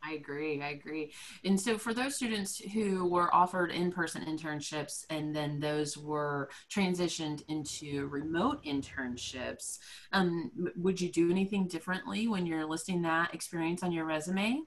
I 0.04 0.14
agree. 0.14 0.62
I 0.62 0.70
agree. 0.70 1.14
And 1.44 1.60
so, 1.60 1.78
for 1.78 1.94
those 1.94 2.16
students 2.16 2.58
who 2.58 3.08
were 3.08 3.34
offered 3.34 3.72
in 3.72 3.92
person 3.92 4.24
internships 4.24 5.06
and 5.10 5.36
then 5.36 5.60
those 5.60 5.98
were 5.98 6.50
transitioned 6.74 7.44
into 7.48 8.08
remote 8.08 8.64
internships, 8.64 9.80
um, 10.14 10.52
would 10.78 11.02
you 11.02 11.12
do 11.12 11.30
anything 11.30 11.68
differently 11.68 12.28
when 12.28 12.46
you're 12.46 12.66
listing 12.66 13.02
that 13.02 13.34
experience 13.34 13.84
on 13.84 13.92
your 13.92 14.06
resume? 14.06 14.62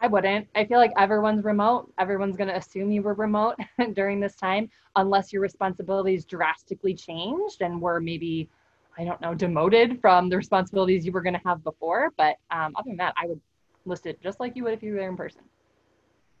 I 0.00 0.06
wouldn't. 0.06 0.46
I 0.54 0.64
feel 0.64 0.78
like 0.78 0.92
everyone's 0.96 1.44
remote. 1.44 1.92
Everyone's 1.98 2.36
going 2.36 2.48
to 2.48 2.56
assume 2.56 2.90
you 2.90 3.02
were 3.02 3.14
remote 3.14 3.56
during 3.94 4.20
this 4.20 4.36
time, 4.36 4.70
unless 4.96 5.32
your 5.32 5.42
responsibilities 5.42 6.24
drastically 6.24 6.94
changed 6.94 7.62
and 7.62 7.80
were 7.80 8.00
maybe, 8.00 8.48
I 8.96 9.04
don't 9.04 9.20
know, 9.20 9.34
demoted 9.34 10.00
from 10.00 10.28
the 10.28 10.36
responsibilities 10.36 11.04
you 11.04 11.10
were 11.10 11.22
going 11.22 11.34
to 11.34 11.40
have 11.44 11.64
before. 11.64 12.12
But 12.16 12.36
um, 12.52 12.74
other 12.76 12.90
than 12.90 12.96
that, 12.98 13.14
I 13.20 13.26
would 13.26 13.40
listed 13.88 14.18
just 14.22 14.40
like 14.40 14.54
you 14.56 14.64
would 14.64 14.74
if 14.74 14.82
you 14.82 14.92
were 14.92 14.98
there 14.98 15.08
in 15.08 15.16
person. 15.16 15.42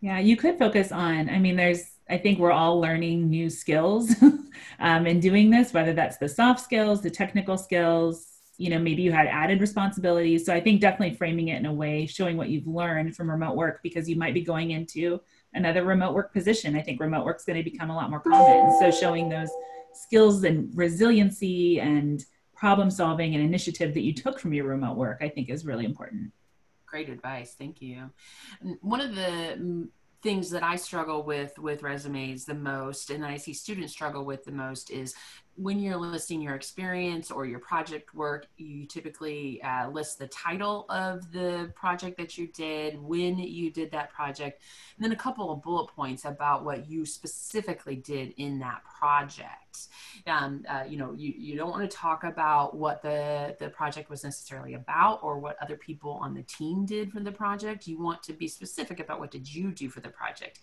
Yeah, 0.00 0.18
you 0.20 0.36
could 0.36 0.58
focus 0.58 0.92
on, 0.92 1.28
I 1.28 1.38
mean, 1.38 1.56
there's, 1.56 1.82
I 2.08 2.18
think 2.18 2.38
we're 2.38 2.52
all 2.52 2.80
learning 2.80 3.28
new 3.28 3.50
skills 3.50 4.14
um, 4.80 5.06
in 5.06 5.18
doing 5.18 5.50
this, 5.50 5.72
whether 5.72 5.92
that's 5.92 6.18
the 6.18 6.28
soft 6.28 6.60
skills, 6.60 7.02
the 7.02 7.10
technical 7.10 7.58
skills, 7.58 8.26
you 8.58 8.70
know, 8.70 8.78
maybe 8.78 9.02
you 9.02 9.12
had 9.12 9.26
added 9.26 9.60
responsibilities. 9.60 10.46
So 10.46 10.54
I 10.54 10.60
think 10.60 10.80
definitely 10.80 11.16
framing 11.16 11.48
it 11.48 11.58
in 11.58 11.66
a 11.66 11.72
way, 11.72 12.06
showing 12.06 12.36
what 12.36 12.48
you've 12.48 12.66
learned 12.66 13.16
from 13.16 13.30
remote 13.30 13.56
work, 13.56 13.80
because 13.82 14.08
you 14.08 14.16
might 14.16 14.34
be 14.34 14.40
going 14.40 14.70
into 14.70 15.20
another 15.54 15.84
remote 15.84 16.14
work 16.14 16.32
position. 16.32 16.76
I 16.76 16.82
think 16.82 17.00
remote 17.00 17.24
work 17.24 17.38
is 17.38 17.44
going 17.44 17.62
to 17.62 17.68
become 17.68 17.90
a 17.90 17.94
lot 17.94 18.10
more 18.10 18.20
common. 18.20 18.78
So 18.80 18.90
showing 18.90 19.28
those 19.28 19.50
skills 19.94 20.44
and 20.44 20.70
resiliency 20.76 21.80
and 21.80 22.24
problem 22.54 22.90
solving 22.90 23.34
and 23.34 23.44
initiative 23.44 23.94
that 23.94 24.02
you 24.02 24.12
took 24.12 24.38
from 24.38 24.52
your 24.52 24.66
remote 24.66 24.96
work, 24.96 25.18
I 25.20 25.28
think 25.28 25.50
is 25.50 25.64
really 25.64 25.84
important 25.84 26.32
great 26.88 27.08
advice. 27.08 27.54
Thank 27.58 27.80
you. 27.82 28.10
One 28.80 29.00
of 29.00 29.14
the 29.14 29.88
things 30.22 30.50
that 30.50 30.62
I 30.62 30.76
struggle 30.76 31.22
with 31.22 31.58
with 31.58 31.82
resumes 31.82 32.44
the 32.44 32.54
most, 32.54 33.10
and 33.10 33.24
I 33.24 33.36
see 33.36 33.52
students 33.52 33.92
struggle 33.92 34.24
with 34.24 34.44
the 34.44 34.52
most, 34.52 34.90
is 34.90 35.14
when 35.58 35.80
you're 35.80 35.96
listing 35.96 36.40
your 36.40 36.54
experience 36.54 37.32
or 37.32 37.44
your 37.44 37.58
project 37.58 38.14
work, 38.14 38.46
you 38.56 38.86
typically 38.86 39.60
uh, 39.62 39.90
list 39.90 40.18
the 40.18 40.28
title 40.28 40.86
of 40.88 41.32
the 41.32 41.72
project 41.74 42.16
that 42.16 42.38
you 42.38 42.46
did, 42.46 43.00
when 43.02 43.38
you 43.38 43.70
did 43.70 43.90
that 43.90 44.12
project, 44.12 44.62
and 44.96 45.04
then 45.04 45.12
a 45.12 45.16
couple 45.16 45.50
of 45.50 45.60
bullet 45.60 45.88
points 45.88 46.24
about 46.24 46.64
what 46.64 46.88
you 46.88 47.04
specifically 47.04 47.96
did 47.96 48.34
in 48.36 48.60
that 48.60 48.82
project. 48.84 49.88
Um, 50.26 50.64
uh, 50.68 50.84
you 50.88 50.96
know, 50.96 51.12
you, 51.12 51.34
you 51.36 51.56
don't 51.56 51.70
want 51.70 51.88
to 51.88 51.96
talk 51.96 52.24
about 52.24 52.76
what 52.76 53.02
the, 53.02 53.56
the 53.58 53.68
project 53.68 54.10
was 54.10 54.22
necessarily 54.22 54.74
about 54.74 55.20
or 55.22 55.38
what 55.38 55.56
other 55.60 55.76
people 55.76 56.12
on 56.22 56.34
the 56.34 56.42
team 56.42 56.86
did 56.86 57.12
for 57.12 57.20
the 57.20 57.32
project. 57.32 57.86
You 57.86 58.00
want 58.00 58.22
to 58.24 58.32
be 58.32 58.48
specific 58.48 59.00
about 59.00 59.18
what 59.18 59.30
did 59.30 59.52
you 59.52 59.72
do 59.72 59.88
for 59.88 60.00
the 60.00 60.08
project. 60.08 60.60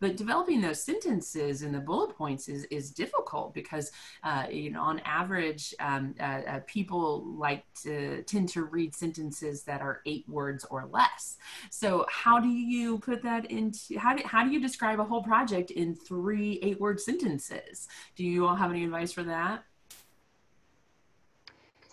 But 0.00 0.16
developing 0.16 0.60
those 0.60 0.82
sentences 0.82 1.62
and 1.62 1.74
the 1.74 1.80
bullet 1.80 2.16
points 2.16 2.48
is, 2.48 2.64
is 2.64 2.90
difficult 2.90 3.52
because, 3.52 3.90
uh, 4.22 4.37
you 4.50 4.70
know, 4.70 4.82
on 4.82 5.00
average, 5.00 5.74
um, 5.80 6.14
uh, 6.20 6.22
uh, 6.22 6.60
people 6.66 7.24
like 7.36 7.64
to 7.82 8.22
tend 8.22 8.48
to 8.50 8.64
read 8.64 8.94
sentences 8.94 9.62
that 9.64 9.80
are 9.80 10.00
eight 10.06 10.28
words 10.28 10.64
or 10.70 10.88
less. 10.90 11.38
So 11.70 12.06
how 12.10 12.38
do 12.40 12.48
you 12.48 12.98
put 12.98 13.22
that 13.22 13.50
into, 13.50 13.98
how 13.98 14.14
do, 14.14 14.22
how 14.24 14.44
do 14.44 14.50
you 14.50 14.60
describe 14.60 15.00
a 15.00 15.04
whole 15.04 15.22
project 15.22 15.70
in 15.70 15.94
three 15.94 16.58
eight 16.62 16.80
word 16.80 17.00
sentences? 17.00 17.88
Do 18.16 18.24
you 18.24 18.46
all 18.46 18.56
have 18.56 18.70
any 18.70 18.84
advice 18.84 19.12
for 19.12 19.24
that? 19.24 19.64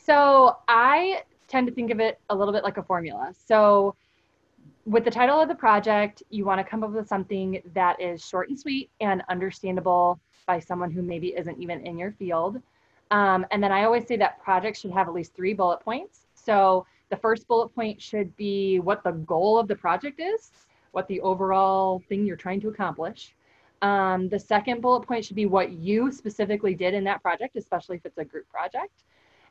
So 0.06 0.58
I 0.68 1.24
tend 1.48 1.68
to 1.68 1.74
think 1.74 1.92
of 1.92 2.00
it 2.00 2.20
a 2.30 2.36
little 2.36 2.54
bit 2.54 2.64
like 2.64 2.78
a 2.78 2.84
formula. 2.84 3.34
So 3.48 3.96
with 4.86 5.04
the 5.04 5.12
title 5.12 5.42
of 5.42 5.48
the 5.48 5.56
project, 5.56 6.22
you 6.30 6.46
want 6.46 6.60
to 6.60 6.64
come 6.64 6.84
up 6.84 6.92
with 6.92 7.08
something 7.08 7.62
that 7.74 8.00
is 8.00 8.24
short 8.24 8.50
and 8.50 8.60
sweet 8.60 8.92
and 9.02 9.24
understandable 9.30 10.20
by 10.46 10.60
someone 10.60 10.92
who 10.92 11.02
maybe 11.02 11.30
isn't 11.30 11.62
even 11.62 11.86
in 11.86 11.98
your 11.98 12.12
field. 12.12 12.62
Um, 13.12 13.46
and 13.52 13.64
then 13.64 13.72
I 13.72 13.84
always 13.84 14.08
say 14.08 14.18
that 14.18 14.42
projects 14.42 14.80
should 14.80 14.92
have 14.92 15.08
at 15.08 15.14
least 15.14 15.36
three 15.36 15.54
bullet 15.54 15.80
points. 15.82 16.28
So 16.34 16.86
the 17.10 17.18
first 17.18 17.48
bullet 17.48 17.70
point 17.70 18.02
should 18.02 18.36
be 18.36 18.80
what 18.80 19.04
the 19.04 19.12
goal 19.12 19.60
of 19.60 19.68
the 19.68 19.76
project 19.76 20.20
is, 20.20 20.52
what 20.92 21.08
the 21.08 21.22
overall 21.22 22.02
thing 22.10 22.26
you're 22.26 22.36
trying 22.36 22.62
to 22.62 22.70
accomplish. 22.70 23.34
Um, 23.82 24.30
the 24.30 24.40
second 24.40 24.82
bullet 24.82 25.02
point 25.02 25.26
should 25.26 25.36
be 25.36 25.46
what 25.46 25.72
you 25.72 26.12
specifically 26.12 26.74
did 26.74 26.94
in 26.94 27.04
that 27.04 27.22
project, 27.22 27.56
especially 27.56 27.98
if 27.98 28.06
it's 28.06 28.18
a 28.18 28.26
group 28.26 28.50
project. 28.50 29.04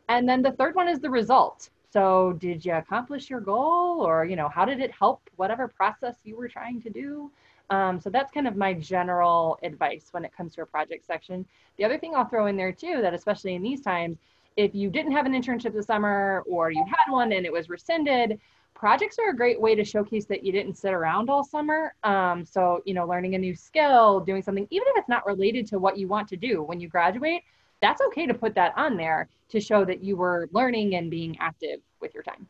And 0.09 0.28
then 0.28 0.42
the 0.42 0.52
third 0.52 0.74
one 0.74 0.88
is 0.88 1.00
the 1.00 1.11
result. 1.11 1.70
So 1.92 2.33
did 2.40 2.64
you 2.64 2.72
accomplish 2.72 3.30
your 3.30 3.40
goal 3.40 4.00
or, 4.00 4.24
you 4.24 4.35
know, 4.35 4.48
how 4.48 4.64
did 4.64 4.80
it 4.80 4.90
help 4.90 5.30
whatever 5.37 5.68
process 5.68 6.16
you 6.24 6.37
were 6.37 6.48
trying 6.48 6.83
to 6.83 6.90
do? 6.90 7.30
Um, 7.70 8.00
so 8.00 8.11
that's 8.11 8.31
kind 8.31 8.46
of 8.46 8.57
my 8.57 8.74
general 8.74 9.59
advice 9.62 10.09
when 10.11 10.24
it 10.24 10.37
comes 10.37 10.55
to 10.55 10.62
a 10.62 10.66
project 10.66 11.07
section. 11.07 11.46
The 11.77 11.85
other 11.85 11.98
thing 11.98 12.14
I'll 12.14 12.29
throw 12.29 12.46
in 12.46 12.57
there 12.57 12.72
too, 12.72 13.00
that 13.00 13.14
especially 13.14 13.55
in 13.55 13.62
these 13.62 13.81
times, 13.81 14.18
if 14.57 14.74
you 14.74 14.90
didn't 14.90 15.12
have 15.12 15.27
an 15.27 15.33
internship 15.33 15.72
this 15.72 15.87
summer 15.87 16.44
or 16.46 16.70
you 16.70 16.85
had 16.87 17.12
one 17.12 17.33
and 17.33 17.44
it 17.44 17.53
was 17.53 17.68
rescinded, 17.68 18.38
projects 18.74 19.18
are 19.18 19.31
a 19.31 19.37
great 19.37 19.61
way 19.61 19.74
to 19.74 19.85
showcase 19.85 20.27
that 20.27 20.44
you 20.44 20.53
didn't 20.53 20.74
sit 20.74 20.92
around 20.92 21.31
all 21.31 21.42
summer. 21.42 21.94
Um, 22.05 22.44
so, 22.44 22.83
you 22.85 22.94
know, 22.94 23.07
learning 23.07 23.35
a 23.35 23.38
new 23.38 23.55
skill, 23.55 24.20
doing 24.20 24.42
something, 24.42 24.66
even 24.70 24.87
if 24.88 24.98
it's 24.98 25.09
not 25.09 25.27
related 25.27 25.66
to 25.68 25.79
what 25.79 25.96
you 25.96 26.07
want 26.07 26.29
to 26.29 26.37
do 26.37 26.62
when 26.62 26.81
you 26.81 26.88
graduate, 26.88 27.42
that's 27.81 28.00
okay 28.09 28.27
to 28.27 28.35
put 28.35 28.55
that 28.55 28.72
on 28.77 28.96
there 28.96 29.29
to 29.48 29.61
show 29.61 29.85
that 29.85 30.03
you 30.03 30.16
were 30.16 30.48
learning 30.53 30.94
and 30.94 31.11
being 31.11 31.37
active 31.40 31.81
with 32.00 32.14
your 32.14 32.22
time. 32.22 32.46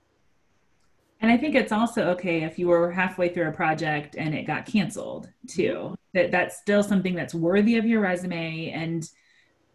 And 1.21 1.31
I 1.31 1.37
think 1.37 1.55
it's 1.55 1.73
also 1.73 2.11
okay 2.11 2.43
if 2.43 2.59
you 2.59 2.69
were 2.69 2.91
halfway 2.91 3.29
through 3.29 3.49
a 3.49 3.53
project 3.53 4.17
and 4.17 4.35
it 4.35 4.47
got 4.47 4.67
canceled 4.67 5.31
too. 5.47 5.73
Mm-hmm. 5.73 5.95
That 6.13 6.31
that's 6.31 6.59
still 6.59 6.83
something 6.83 7.15
that's 7.15 7.35
worthy 7.35 7.77
of 7.77 7.87
your 7.87 8.01
resume 8.01 8.71
and 8.71 9.09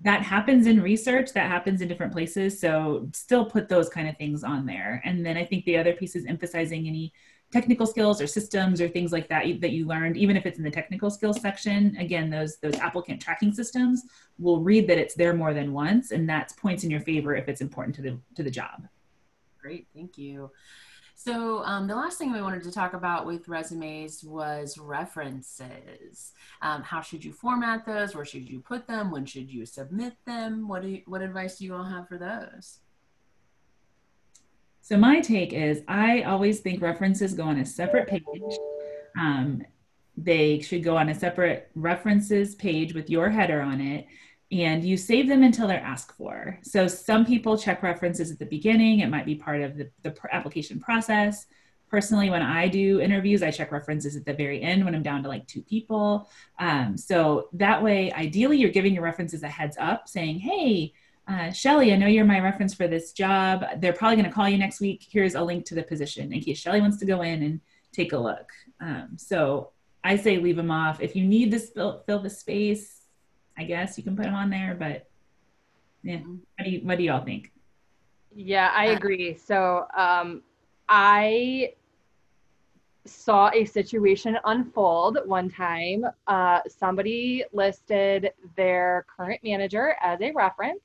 that 0.02 0.22
happens 0.22 0.66
in 0.66 0.82
research, 0.82 1.34
that 1.34 1.50
happens 1.50 1.82
in 1.82 1.88
different 1.88 2.14
places. 2.14 2.60
So 2.60 3.10
still 3.14 3.46
put 3.46 3.68
those 3.68 3.90
kind 3.90 4.08
of 4.08 4.16
things 4.18 4.44
on 4.44 4.66
there. 4.66 5.02
And 5.04 5.26
then 5.26 5.36
I 5.36 5.44
think 5.44 5.66
the 5.66 5.78
other 5.78 5.94
piece 5.94 6.16
is 6.16 6.26
emphasizing 6.26 6.88
any 6.88 7.12
technical 7.52 7.88
skills 7.88 8.22
or 8.22 8.28
systems 8.28 8.80
or 8.80 8.88
things 8.88 9.12
like 9.12 9.28
that 9.28 9.44
that 9.60 9.72
you 9.72 9.86
learned 9.86 10.18
even 10.18 10.38
if 10.38 10.46
it's 10.46 10.58
in 10.58 10.64
the 10.64 10.70
technical 10.70 11.10
skills 11.10 11.42
section 11.42 11.96
again 11.98 12.30
those 12.30 12.58
those 12.58 12.76
applicant 12.76 13.20
tracking 13.20 13.52
systems 13.52 14.04
will 14.38 14.62
read 14.62 14.88
that 14.88 15.00
it's 15.00 15.16
there 15.16 15.34
more 15.34 15.54
than 15.54 15.74
once 15.74 16.12
and 16.12 16.30
that's 16.30 16.54
points 16.54 16.84
in 16.84 16.92
your 16.92 17.00
favor 17.02 17.36
if 17.36 17.50
it's 17.50 17.62
important 17.62 17.96
to 17.96 18.02
the 18.02 18.18
to 18.36 18.44
the 18.44 18.52
job 18.52 18.88
great 19.60 19.88
thank 19.96 20.18
you 20.18 20.52
so 21.22 21.66
um, 21.66 21.86
the 21.86 21.96
last 21.96 22.18
thing 22.18 22.32
we 22.32 22.42
wanted 22.42 22.64
to 22.64 22.72
talk 22.72 22.94
about 22.94 23.26
with 23.26 23.50
resumes 23.50 24.24
was 24.24 24.78
references. 24.78 26.32
Um, 26.62 26.82
how 26.82 27.02
should 27.02 27.26
you 27.26 27.34
format 27.34 27.86
those? 27.86 28.16
Where 28.16 28.24
should 28.24 28.50
you 28.50 28.62
put 28.62 28.88
them? 28.88 29.12
When 29.12 29.26
should 29.26 29.52
you 29.52 29.66
submit 29.66 30.14
them? 30.26 30.70
What 30.70 30.86
you, 30.86 31.02
what 31.08 31.22
advice 31.22 31.58
do 31.58 31.66
you 31.66 31.76
all 31.76 31.84
have 31.84 32.08
for 32.08 32.18
those? 32.18 32.78
So 34.80 34.96
my 34.96 35.20
take 35.20 35.52
is 35.52 35.82
I 35.90 36.22
always 36.22 36.62
think 36.62 36.82
references 36.82 37.34
go 37.34 37.44
on 37.44 37.60
a 37.60 37.66
separate 37.66 38.08
page. 38.08 38.24
Um, 39.20 39.64
they 40.16 40.62
should 40.62 40.86
go 40.86 40.96
on 40.96 41.10
a 41.10 41.16
separate 41.16 41.70
references 41.76 42.56
page 42.56 42.94
with 42.94 43.10
your 43.10 43.30
header 43.30 43.60
on 43.60 43.82
it 43.82 44.08
and 44.52 44.84
you 44.84 44.98
save 44.98 45.28
them 45.28 45.44
until 45.44 45.68
they're 45.68 45.80
asked 45.80 46.14
for. 46.14 46.60
So 46.64 46.88
some 46.88 47.26
people 47.26 47.58
check 47.58 47.84
references 47.84 48.32
at 48.32 48.40
the 48.40 48.46
beginning. 48.46 49.00
It 49.00 49.10
might 49.10 49.26
be 49.26 49.36
part 49.36 49.62
of 49.62 49.78
the, 49.78 49.90
the 50.02 50.16
application 50.32 50.80
process. 50.80 51.46
Personally, 51.90 52.30
when 52.30 52.42
I 52.42 52.68
do 52.68 53.00
interviews, 53.00 53.42
I 53.42 53.52
check 53.52 53.72
references 53.72 54.16
at 54.16 54.26
the 54.26 54.34
very 54.34 54.62
end 54.62 54.86
when 54.86 54.94
I'm 54.94 55.04
down 55.04 55.24
to 55.24 55.30
like 55.30 55.48
two 55.48 55.62
people. 55.62 56.30
Um, 56.60 56.98
so 56.98 57.50
that 57.54 57.82
way, 57.82 58.12
ideally, 58.14 58.58
you're 58.58 58.70
giving 58.70 58.94
your 58.94 59.04
references 59.04 59.44
a 59.44 59.48
heads 59.48 59.76
up 59.80 60.08
saying, 60.08 60.40
hey, 60.40 60.94
uh, 61.28 61.52
Shelly, 61.52 61.94
I 61.94 61.96
know 61.96 62.08
you're 62.08 62.26
my 62.26 62.40
reference 62.40 62.74
for 62.74 62.88
this 62.88 63.12
job. 63.12 63.64
They're 63.78 63.94
probably 63.94 64.18
going 64.18 64.30
to 64.30 64.34
call 64.34 64.50
you 64.50 64.58
next 64.58 64.80
week. 64.80 65.06
Here's 65.10 65.36
a 65.36 65.42
link 65.44 65.66
to 65.66 65.76
the 65.76 65.84
position 65.84 66.34
in 66.34 66.42
case 66.42 66.58
Shelly 66.58 66.82
wants 66.82 66.98
to 66.98 67.06
go 67.06 67.22
in 67.22 67.44
and 67.44 67.62
take 67.92 68.14
a 68.14 68.18
look. 68.18 68.52
Um, 68.82 69.10
so 69.18 69.70
I 70.04 70.16
say 70.16 70.38
leave 70.38 70.56
them 70.56 70.72
off. 70.72 71.02
If 71.02 71.16
you 71.16 71.26
need 71.26 71.52
to 71.52 71.60
fill, 71.60 72.04
fill 72.06 72.20
the 72.20 72.30
space, 72.30 72.99
I 73.60 73.64
guess 73.64 73.98
you 73.98 74.04
can 74.04 74.16
put 74.16 74.24
them 74.24 74.34
on 74.34 74.50
there. 74.50 74.76
But 74.78 75.08
yeah, 76.04 76.18
mm-hmm. 76.18 76.36
what 76.58 76.66
do, 76.66 76.70
you, 76.72 76.80
what 76.80 76.98
do 76.98 77.04
y'all 77.04 77.24
think? 77.24 77.52
Yeah, 78.34 78.72
I 78.74 78.88
agree. 78.88 79.36
So 79.36 79.86
um, 79.96 80.42
I 80.88 81.74
saw 83.06 83.52
a 83.54 83.66
situation 83.66 84.38
unfold 84.46 85.20
one 85.26 85.50
time. 85.50 86.06
Uh, 86.28 86.62
somebody 86.68 87.44
listed 87.54 88.32
their 88.56 89.06
current 89.16 89.42
manager 89.44 89.96
as 90.02 90.22
a 90.22 90.32
reference 90.32 90.82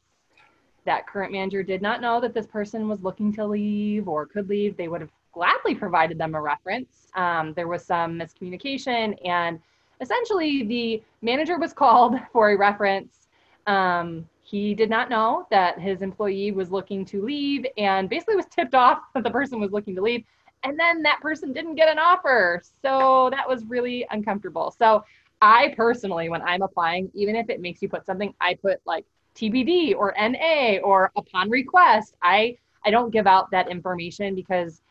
that 0.84 1.06
current 1.06 1.32
manager 1.32 1.62
did 1.62 1.82
not 1.82 2.00
know 2.00 2.20
that 2.20 2.34
this 2.34 2.46
person 2.46 2.88
was 2.88 3.02
looking 3.02 3.32
to 3.32 3.46
leave 3.46 4.08
or 4.08 4.26
could 4.26 4.48
leave, 4.48 4.76
they 4.76 4.88
would 4.88 5.00
have 5.00 5.10
gladly 5.32 5.74
provided 5.74 6.18
them 6.18 6.34
a 6.34 6.40
reference. 6.40 7.08
Um, 7.14 7.54
there 7.54 7.68
was 7.68 7.84
some 7.84 8.18
miscommunication, 8.18 9.16
and 9.26 9.58
essentially, 10.04 10.62
the 10.62 11.02
manager 11.22 11.58
was 11.58 11.72
called 11.72 12.14
for 12.32 12.50
a 12.50 12.56
reference. 12.56 13.26
Um, 13.66 14.28
he 14.42 14.74
did 14.74 14.90
not 14.90 15.08
know 15.08 15.46
that 15.50 15.80
his 15.80 16.02
employee 16.02 16.52
was 16.52 16.70
looking 16.70 17.04
to 17.06 17.24
leave 17.24 17.66
and 17.78 18.10
basically 18.10 18.36
was 18.36 18.46
tipped 18.46 18.74
off 18.74 18.98
that 19.14 19.24
the 19.24 19.30
person 19.30 19.58
was 19.58 19.72
looking 19.72 19.94
to 19.94 20.02
leave. 20.02 20.22
And 20.62 20.78
then 20.78 21.02
that 21.02 21.20
person 21.20 21.52
didn't 21.52 21.74
get 21.74 21.88
an 21.88 21.98
offer. 21.98 22.62
So 22.82 23.30
that 23.30 23.48
was 23.48 23.64
really 23.64 24.06
uncomfortable. 24.10 24.74
So 24.78 25.04
I 25.40 25.74
personally, 25.76 26.28
when 26.28 26.42
I'm 26.42 26.62
applying, 26.62 27.10
even 27.14 27.36
if 27.36 27.48
it 27.48 27.60
makes 27.60 27.80
you 27.82 27.88
put 27.88 28.06
something, 28.06 28.34
I 28.40 28.54
put 28.54 28.80
like 28.84 29.06
TBD 29.34 29.94
or 29.96 30.14
NA 30.18 30.78
or 30.82 31.10
upon 31.16 31.50
request. 31.50 32.14
I 32.22 32.56
I 32.86 32.90
don't 32.90 33.10
give 33.10 33.26
out 33.26 33.50
that 33.50 33.70
information 33.70 34.34
because 34.34 34.82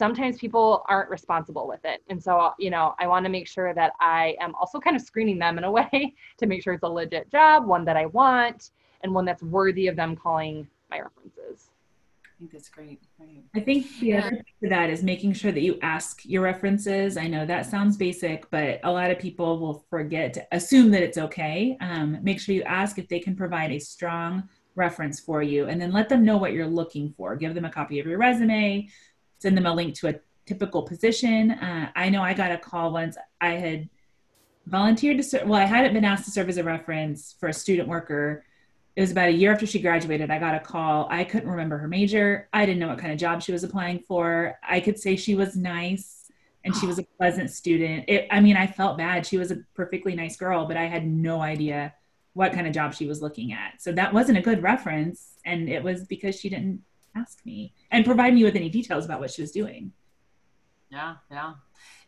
sometimes 0.00 0.38
people 0.38 0.82
aren't 0.88 1.10
responsible 1.10 1.68
with 1.68 1.84
it. 1.84 2.02
And 2.08 2.20
so, 2.20 2.54
you 2.58 2.70
know, 2.70 2.94
I 2.98 3.06
want 3.06 3.26
to 3.26 3.30
make 3.30 3.46
sure 3.46 3.74
that 3.74 3.92
I 4.00 4.34
am 4.40 4.54
also 4.54 4.80
kind 4.80 4.96
of 4.96 5.02
screening 5.02 5.38
them 5.38 5.58
in 5.58 5.64
a 5.64 5.70
way 5.78 6.14
to 6.38 6.46
make 6.46 6.62
sure 6.62 6.72
it's 6.72 6.84
a 6.84 6.88
legit 6.88 7.30
job, 7.30 7.66
one 7.66 7.84
that 7.84 7.98
I 7.98 8.06
want, 8.06 8.70
and 9.02 9.12
one 9.14 9.26
that's 9.26 9.42
worthy 9.42 9.88
of 9.88 9.96
them 9.96 10.16
calling 10.16 10.66
my 10.90 11.00
references 11.00 11.68
I 12.24 12.38
think 12.38 12.52
that's 12.52 12.70
great. 12.70 13.02
Right. 13.18 13.44
I 13.54 13.60
think 13.60 13.86
the 14.00 14.06
yeah. 14.06 14.20
other 14.20 14.30
thing 14.30 14.44
to 14.62 14.68
that 14.70 14.88
is 14.88 15.02
making 15.02 15.34
sure 15.34 15.52
that 15.52 15.60
you 15.60 15.78
ask 15.82 16.24
your 16.24 16.40
references. 16.40 17.18
I 17.18 17.26
know 17.26 17.44
that 17.44 17.66
sounds 17.66 17.98
basic, 17.98 18.50
but 18.50 18.80
a 18.82 18.90
lot 18.90 19.10
of 19.10 19.18
people 19.18 19.58
will 19.58 19.84
forget 19.90 20.32
to 20.34 20.46
assume 20.50 20.90
that 20.92 21.02
it's 21.02 21.18
okay. 21.18 21.76
Um, 21.82 22.16
make 22.22 22.40
sure 22.40 22.54
you 22.54 22.62
ask 22.62 22.98
if 22.98 23.08
they 23.08 23.20
can 23.20 23.36
provide 23.36 23.72
a 23.72 23.78
strong 23.78 24.48
reference 24.74 25.20
for 25.20 25.42
you 25.42 25.66
and 25.66 25.78
then 25.78 25.92
let 25.92 26.08
them 26.08 26.24
know 26.24 26.38
what 26.38 26.54
you're 26.54 26.66
looking 26.66 27.12
for. 27.14 27.36
Give 27.36 27.54
them 27.54 27.66
a 27.66 27.70
copy 27.70 28.00
of 28.00 28.06
your 28.06 28.18
resume, 28.18 28.88
send 29.40 29.56
them 29.56 29.66
a 29.66 29.74
link 29.74 29.94
to 29.96 30.08
a 30.08 30.14
typical 30.46 30.82
position. 30.82 31.50
Uh, 31.50 31.90
I 31.94 32.08
know 32.08 32.22
I 32.22 32.34
got 32.34 32.52
a 32.52 32.58
call 32.58 32.92
once. 32.92 33.16
I 33.40 33.50
had 33.50 33.88
volunteered 34.66 35.16
to 35.16 35.22
serve, 35.22 35.48
well, 35.48 35.60
I 35.60 35.64
hadn't 35.64 35.94
been 35.94 36.04
asked 36.04 36.24
to 36.26 36.30
serve 36.30 36.48
as 36.48 36.56
a 36.56 36.64
reference 36.64 37.34
for 37.38 37.48
a 37.48 37.52
student 37.52 37.88
worker 37.88 38.44
it 38.96 39.00
was 39.00 39.12
about 39.12 39.28
a 39.28 39.32
year 39.32 39.52
after 39.52 39.66
she 39.66 39.80
graduated. 39.80 40.30
I 40.30 40.38
got 40.38 40.54
a 40.54 40.60
call. 40.60 41.06
I 41.10 41.24
couldn't 41.24 41.48
remember 41.48 41.78
her 41.78 41.88
major. 41.88 42.48
I 42.52 42.66
didn't 42.66 42.80
know 42.80 42.88
what 42.88 42.98
kind 42.98 43.12
of 43.12 43.18
job 43.18 43.42
she 43.42 43.52
was 43.52 43.64
applying 43.64 44.00
for. 44.00 44.58
I 44.62 44.80
could 44.80 44.98
say 44.98 45.16
she 45.16 45.34
was 45.34 45.56
nice 45.56 46.30
and 46.64 46.76
she 46.76 46.86
was 46.86 46.98
a 46.98 47.04
pleasant 47.16 47.50
student. 47.50 48.04
It, 48.08 48.26
I 48.30 48.40
mean, 48.40 48.56
I 48.56 48.66
felt 48.66 48.98
bad. 48.98 49.24
She 49.24 49.38
was 49.38 49.50
a 49.50 49.62
perfectly 49.74 50.14
nice 50.14 50.36
girl, 50.36 50.66
but 50.66 50.76
I 50.76 50.86
had 50.86 51.06
no 51.06 51.40
idea 51.40 51.94
what 52.34 52.52
kind 52.52 52.66
of 52.66 52.74
job 52.74 52.92
she 52.92 53.06
was 53.06 53.22
looking 53.22 53.52
at. 53.52 53.80
So 53.80 53.92
that 53.92 54.12
wasn't 54.12 54.38
a 54.38 54.42
good 54.42 54.62
reference. 54.62 55.38
And 55.46 55.68
it 55.68 55.82
was 55.82 56.04
because 56.04 56.38
she 56.38 56.50
didn't 56.50 56.82
ask 57.16 57.44
me 57.44 57.74
and 57.90 58.04
provide 58.04 58.34
me 58.34 58.44
with 58.44 58.56
any 58.56 58.68
details 58.68 59.04
about 59.04 59.20
what 59.20 59.30
she 59.30 59.42
was 59.42 59.50
doing. 59.50 59.92
Yeah, 60.90 61.16
yeah. 61.30 61.54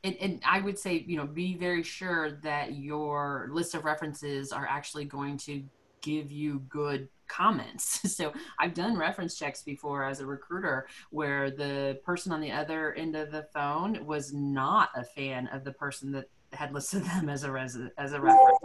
And, 0.04 0.16
and, 0.20 0.42
I 0.44 0.60
would 0.60 0.76
say, 0.76 1.04
you 1.06 1.16
know, 1.16 1.26
be 1.26 1.54
very 1.54 1.84
sure 1.84 2.32
that 2.42 2.74
your 2.74 3.48
list 3.52 3.74
of 3.74 3.84
references 3.84 4.52
are 4.52 4.66
actually 4.66 5.04
going 5.04 5.36
to 5.38 5.62
give 6.00 6.32
you 6.32 6.60
good 6.68 7.08
comments. 7.28 8.00
So 8.12 8.32
I've 8.58 8.74
done 8.74 8.98
reference 8.98 9.38
checks 9.38 9.62
before 9.62 10.04
as 10.04 10.20
a 10.20 10.26
recruiter 10.26 10.86
where 11.10 11.50
the 11.50 11.98
person 12.04 12.30
on 12.30 12.40
the 12.40 12.52
other 12.52 12.92
end 12.94 13.16
of 13.16 13.30
the 13.32 13.44
phone 13.54 14.04
was 14.04 14.34
not 14.34 14.90
a 14.94 15.02
fan 15.02 15.46
of 15.48 15.64
the 15.64 15.72
person 15.72 16.12
that 16.12 16.28
had 16.52 16.74
listed 16.74 17.04
them 17.06 17.28
as 17.28 17.44
a 17.44 17.50
res- 17.50 17.78
as 17.96 18.12
a 18.12 18.20
reference. 18.20 18.58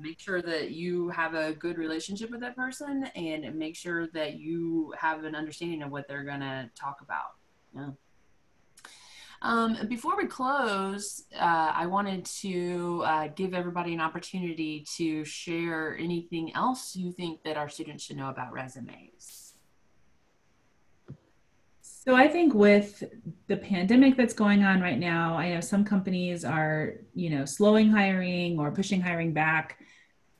Make 0.00 0.18
sure 0.18 0.40
that 0.42 0.70
you 0.70 1.10
have 1.10 1.34
a 1.34 1.52
good 1.52 1.76
relationship 1.76 2.30
with 2.30 2.40
that 2.40 2.56
person 2.56 3.04
and 3.14 3.54
make 3.54 3.76
sure 3.76 4.06
that 4.08 4.38
you 4.38 4.94
have 4.98 5.24
an 5.24 5.34
understanding 5.34 5.82
of 5.82 5.90
what 5.90 6.08
they're 6.08 6.24
going 6.24 6.40
to 6.40 6.70
talk 6.74 7.00
about. 7.02 7.34
Yeah. 7.76 7.90
Um, 9.42 9.78
before 9.88 10.16
we 10.16 10.26
close, 10.26 11.24
uh, 11.34 11.72
I 11.74 11.86
wanted 11.86 12.26
to 12.26 13.02
uh, 13.06 13.28
give 13.28 13.54
everybody 13.54 13.94
an 13.94 14.00
opportunity 14.00 14.84
to 14.96 15.24
share 15.24 15.96
anything 15.96 16.54
else 16.54 16.94
you 16.94 17.10
think 17.10 17.42
that 17.44 17.56
our 17.56 17.68
students 17.68 18.04
should 18.04 18.18
know 18.18 18.28
about 18.28 18.52
resumes. 18.52 19.54
So 21.82 22.14
I 22.14 22.28
think 22.28 22.54
with 22.54 23.04
the 23.46 23.56
pandemic 23.56 24.16
that's 24.16 24.32
going 24.32 24.62
on 24.62 24.80
right 24.80 24.98
now, 24.98 25.36
I 25.36 25.54
know 25.54 25.60
some 25.60 25.84
companies 25.84 26.44
are, 26.44 26.94
you 27.14 27.30
know, 27.30 27.44
slowing 27.44 27.90
hiring 27.90 28.58
or 28.58 28.70
pushing 28.70 29.00
hiring 29.00 29.32
back. 29.32 29.78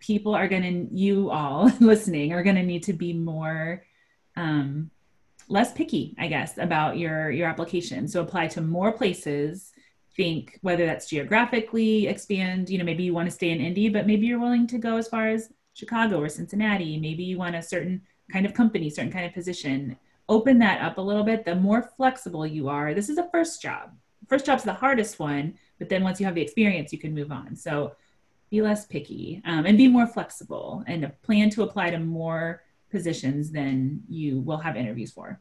People 0.01 0.35
are 0.35 0.49
going 0.49 0.63
to, 0.63 0.95
you 0.95 1.31
all 1.31 1.71
listening, 1.81 2.33
are 2.33 2.43
going 2.43 2.57
to 2.57 2.63
need 2.63 2.83
to 2.85 2.93
be 2.93 3.13
more 3.13 3.85
um, 4.37 4.91
less 5.49 5.73
picky, 5.73 6.15
I 6.19 6.29
guess, 6.29 6.57
about 6.59 6.97
your 6.97 7.31
your 7.31 7.49
application. 7.49 8.09
So 8.09 8.23
apply 8.23 8.49
to 8.49 8.61
more 8.61 8.93
places. 8.93 9.73
Think 10.17 10.59
whether 10.63 10.87
that's 10.87 11.09
geographically 11.09 12.07
expand. 12.07 12.71
You 12.71 12.79
know, 12.79 12.85
maybe 12.85 13.03
you 13.03 13.13
want 13.13 13.29
to 13.29 13.35
stay 13.35 13.51
in 13.51 13.61
Indy, 13.61 13.89
but 13.89 14.07
maybe 14.07 14.27
you're 14.27 14.41
willing 14.41 14.67
to 14.69 14.79
go 14.79 14.97
as 14.97 15.09
far 15.09 15.29
as 15.29 15.53
Chicago 15.75 16.21
or 16.21 16.29
Cincinnati. 16.29 16.99
Maybe 16.99 17.25
you 17.25 17.39
want 17.39 17.57
a 17.57 17.63
certain 17.63 18.03
kind 18.33 18.47
of 18.47 18.55
company, 18.55 18.89
certain 18.91 19.13
kind 19.13 19.27
of 19.27 19.35
position. 19.35 19.97
Open 20.29 20.59
that 20.61 20.81
up 20.81 20.99
a 20.99 21.01
little 21.01 21.25
bit. 21.25 21.45
The 21.45 21.57
more 21.57 21.91
flexible 21.97 22.47
you 22.47 22.69
are, 22.69 22.95
this 22.95 23.09
is 23.09 23.19
a 23.19 23.29
first 23.31 23.61
job. 23.61 23.91
First 24.29 24.47
job's 24.47 24.63
the 24.63 24.73
hardest 24.73 25.19
one, 25.19 25.55
but 25.79 25.89
then 25.89 26.05
once 26.05 26.21
you 26.21 26.27
have 26.27 26.37
the 26.37 26.43
experience, 26.43 26.93
you 26.93 26.99
can 26.99 27.15
move 27.15 27.33
on. 27.33 27.57
So 27.57 27.97
be 28.51 28.61
less 28.61 28.87
picky 28.87 29.41
um, 29.45 29.65
and 29.67 29.79
be 29.79 29.89
more 29.89 30.07
flexible 30.07 30.83
and 30.87 31.11
plan 31.23 31.51
to 31.51 31.63
apply 31.63 31.91
to 31.91 31.99
more 31.99 32.63
positions 32.91 33.51
than 33.51 34.03
you 34.09 34.41
will 34.41 34.59
have 34.59 34.77
interviews 34.77 35.13
for. 35.13 35.41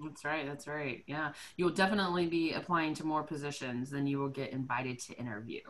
That's 0.00 0.24
right. 0.24 0.46
That's 0.46 0.68
right. 0.68 1.02
Yeah. 1.06 1.32
You'll 1.56 1.70
definitely 1.70 2.26
be 2.26 2.52
applying 2.52 2.94
to 2.94 3.04
more 3.04 3.24
positions 3.24 3.90
than 3.90 4.06
you 4.06 4.20
will 4.20 4.28
get 4.28 4.52
invited 4.52 5.00
to 5.00 5.14
interview. 5.14 5.60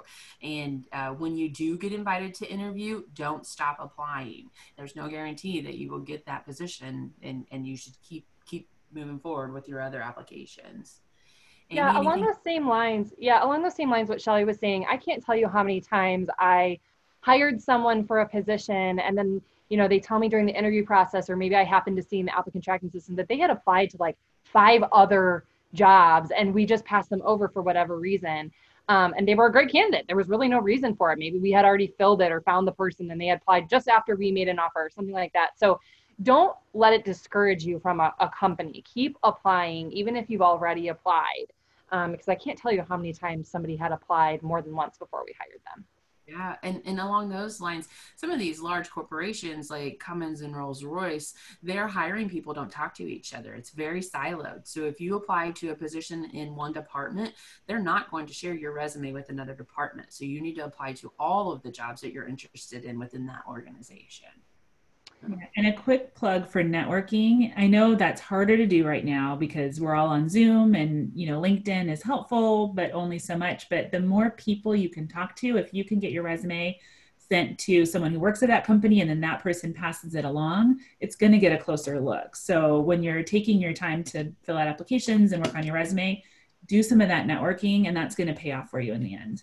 And 0.43 0.85
uh, 0.93 1.11
when 1.11 1.37
you 1.37 1.49
do 1.49 1.79
get 1.79 1.95
invited 1.95 2.35
to 2.35 2.47
interview, 2.47 3.05
don't 3.15 3.47
stop 3.47 3.79
applying. 3.81 4.51
There's 4.77 4.95
no 4.95 5.09
guarantee 5.09 5.63
that 5.63 5.75
you 5.77 5.91
will 5.91 6.01
get 6.01 6.27
that 6.27 6.45
position 6.45 7.13
and, 7.23 7.47
and 7.51 7.67
you 7.67 7.77
should 7.77 7.95
keep, 8.07 8.27
keep 8.45 8.69
moving 8.93 9.19
forward 9.19 9.55
with 9.55 9.67
your 9.67 9.81
other 9.81 10.03
applications. 10.03 11.01
Yeah. 11.71 11.99
Along 11.99 12.23
those 12.23 12.37
same 12.43 12.67
lines. 12.67 13.13
Yeah. 13.19 13.45
Along 13.45 13.63
those 13.63 13.75
same 13.75 13.91
lines, 13.91 14.09
what 14.09 14.21
Shelly 14.21 14.45
was 14.45 14.59
saying, 14.59 14.87
I 14.89 14.97
can't 14.97 15.25
tell 15.25 15.37
you 15.37 15.49
how 15.49 15.63
many 15.63 15.81
times 15.81 16.29
I 16.39 16.79
hired 17.21 17.61
someone 17.61 18.07
for 18.07 18.21
a 18.21 18.29
position 18.29 18.99
and 19.01 19.17
then 19.17 19.43
you 19.69 19.77
know, 19.77 19.89
they 19.89 20.01
tell 20.01 20.19
me 20.19 20.29
during 20.29 20.47
the 20.47 20.57
interview 20.57 20.85
process, 20.85 21.29
or 21.29 21.37
maybe 21.37 21.55
I 21.55 21.65
happened 21.65 21.97
to 21.97 22.03
see 22.03 22.21
in 22.21 22.27
the 22.27 22.37
applicant 22.37 22.65
tracking 22.65 22.91
system 22.91 23.17
that 23.17 23.29
they 23.29 23.39
had 23.39 23.51
applied 23.51 23.91
to 23.91 23.97
like 23.99 24.17
five 24.45 24.83
other 24.93 25.45
jobs 25.75 26.31
and 26.37 26.55
we 26.55 26.65
just 26.65 26.85
passed 26.85 27.11
them 27.11 27.23
over 27.25 27.49
for 27.49 27.63
whatever 27.63 27.99
reason. 27.99 28.51
Um, 28.89 29.13
and 29.19 29.29
they 29.29 29.35
were 29.35 29.47
a 29.47 29.53
great 29.53 29.71
candidate. 29.71 30.07
There 30.07 30.17
was 30.17 30.29
really 30.29 30.49
no 30.49 30.61
reason 30.61 30.97
for 30.97 31.13
it. 31.13 31.19
Maybe 31.19 31.39
we 31.39 31.51
had 31.51 31.67
already 31.67 31.93
filled 31.99 32.23
it 32.23 32.33
or 32.33 32.41
found 32.41 32.67
the 32.67 32.73
person 32.73 33.11
and 33.11 33.21
they 33.21 33.27
had 33.27 33.39
applied 33.39 33.69
just 33.69 33.89
after 33.89 34.17
we 34.17 34.33
made 34.33 34.49
an 34.49 34.59
offer 34.59 34.87
or 34.87 34.91
something 34.91 35.15
like 35.15 35.35
that. 35.35 35.59
So 35.59 35.79
don't 36.23 36.57
let 36.73 36.95
it 36.95 37.05
discourage 37.05 37.65
you 37.65 37.79
from 37.79 38.01
a, 38.01 38.15
a 38.19 38.31
company. 38.31 38.83
Keep 38.93 39.19
applying, 39.23 39.93
even 39.93 40.17
if 40.17 40.31
you've 40.31 40.43
already 40.43 40.89
applied. 40.89 41.47
Um, 41.91 42.13
because 42.13 42.29
I 42.29 42.35
can't 42.35 42.59
tell 42.59 42.73
you 42.73 42.85
how 42.89 42.97
many 42.97 43.13
times 43.13 43.49
somebody 43.49 43.77
had 43.77 43.93
applied 43.93 44.43
more 44.43 44.61
than 44.63 44.75
once 44.75 44.99
before 44.99 45.25
we 45.27 45.35
hired 45.39 45.61
them. 45.75 45.85
Yeah, 46.29 46.57
and, 46.63 46.83
and 46.85 47.01
along 47.01 47.31
those 47.31 47.59
lines, 47.59 47.89
some 48.17 48.31
of 48.31 48.39
these 48.39 48.61
large 48.61 48.91
corporations 48.91 49.71
like 49.71 49.99
Cummins 49.99 50.43
and 50.43 50.55
Rolls 50.55 50.85
Royce, 50.85 51.33
their 51.63 51.89
hiring 51.89 52.29
people 52.29 52.53
don't 52.53 52.71
talk 52.71 52.95
to 52.97 53.11
each 53.11 53.33
other. 53.33 53.55
It's 53.55 53.71
very 53.71 54.03
siloed. 54.03 54.69
So 54.69 54.85
if 54.85 55.01
you 55.01 55.17
apply 55.17 55.53
to 55.53 55.71
a 55.71 55.75
position 55.75 56.27
in 56.35 56.55
one 56.55 56.75
department, 56.75 57.33
they're 57.67 57.79
not 57.79 58.11
going 58.11 58.27
to 58.27 58.35
share 58.35 58.53
your 58.53 58.75
resume 58.75 59.13
with 59.13 59.31
another 59.31 59.55
department. 59.55 60.13
So 60.13 60.27
you 60.27 60.43
need 60.43 60.57
to 60.57 60.67
apply 60.67 60.93
to 60.95 61.11
all 61.19 61.51
of 61.51 61.63
the 61.63 61.71
jobs 61.71 62.03
that 62.03 62.13
you're 62.13 62.29
interested 62.29 62.85
in 62.85 62.99
within 62.99 63.25
that 63.27 63.45
organization. 63.49 64.29
And 65.57 65.67
a 65.67 65.73
quick 65.73 66.15
plug 66.15 66.47
for 66.47 66.63
networking. 66.63 67.53
I 67.57 67.67
know 67.67 67.95
that's 67.95 68.21
harder 68.21 68.57
to 68.57 68.67
do 68.67 68.87
right 68.87 69.05
now 69.05 69.35
because 69.35 69.81
we're 69.81 69.95
all 69.95 70.09
on 70.09 70.29
Zoom 70.29 70.75
and 70.75 71.11
you 71.15 71.27
know 71.27 71.41
LinkedIn 71.41 71.91
is 71.91 72.03
helpful 72.03 72.69
but 72.69 72.93
only 72.93 73.19
so 73.19 73.37
much, 73.37 73.69
but 73.69 73.91
the 73.91 74.01
more 74.01 74.31
people 74.31 74.75
you 74.75 74.89
can 74.89 75.09
talk 75.09 75.35
to 75.37 75.57
if 75.57 75.75
you 75.75 75.85
can 75.85 75.99
get 75.99 76.13
your 76.13 76.23
resume 76.23 76.79
sent 77.29 77.59
to 77.59 77.85
someone 77.85 78.13
who 78.13 78.21
works 78.21 78.43
at 78.43 78.49
that 78.49 78.65
company 78.65 79.01
and 79.01 79.11
then 79.11 79.21
that 79.21 79.43
person 79.43 79.75
passes 79.75 80.15
it 80.15 80.25
along, 80.25 80.81
it's 81.01 81.17
going 81.17 81.33
to 81.33 81.39
get 81.39 81.53
a 81.53 81.63
closer 81.63 82.01
look. 82.01 82.35
So 82.35 82.81
when 82.81 83.03
you're 83.03 83.23
taking 83.23 83.61
your 83.61 83.75
time 83.75 84.03
to 84.05 84.33
fill 84.43 84.57
out 84.57 84.67
applications 84.67 85.33
and 85.33 85.45
work 85.45 85.55
on 85.55 85.65
your 85.65 85.75
resume, 85.75 86.23
do 86.67 86.83
some 86.83 87.01
of 87.01 87.09
that 87.09 87.27
networking 87.27 87.87
and 87.87 87.97
that's 87.97 88.15
going 88.15 88.29
to 88.29 88.35
pay 88.35 88.53
off 88.53 88.71
for 88.71 88.81
you 88.81 88.93
in 88.93 89.03
the 89.03 89.15
end. 89.15 89.43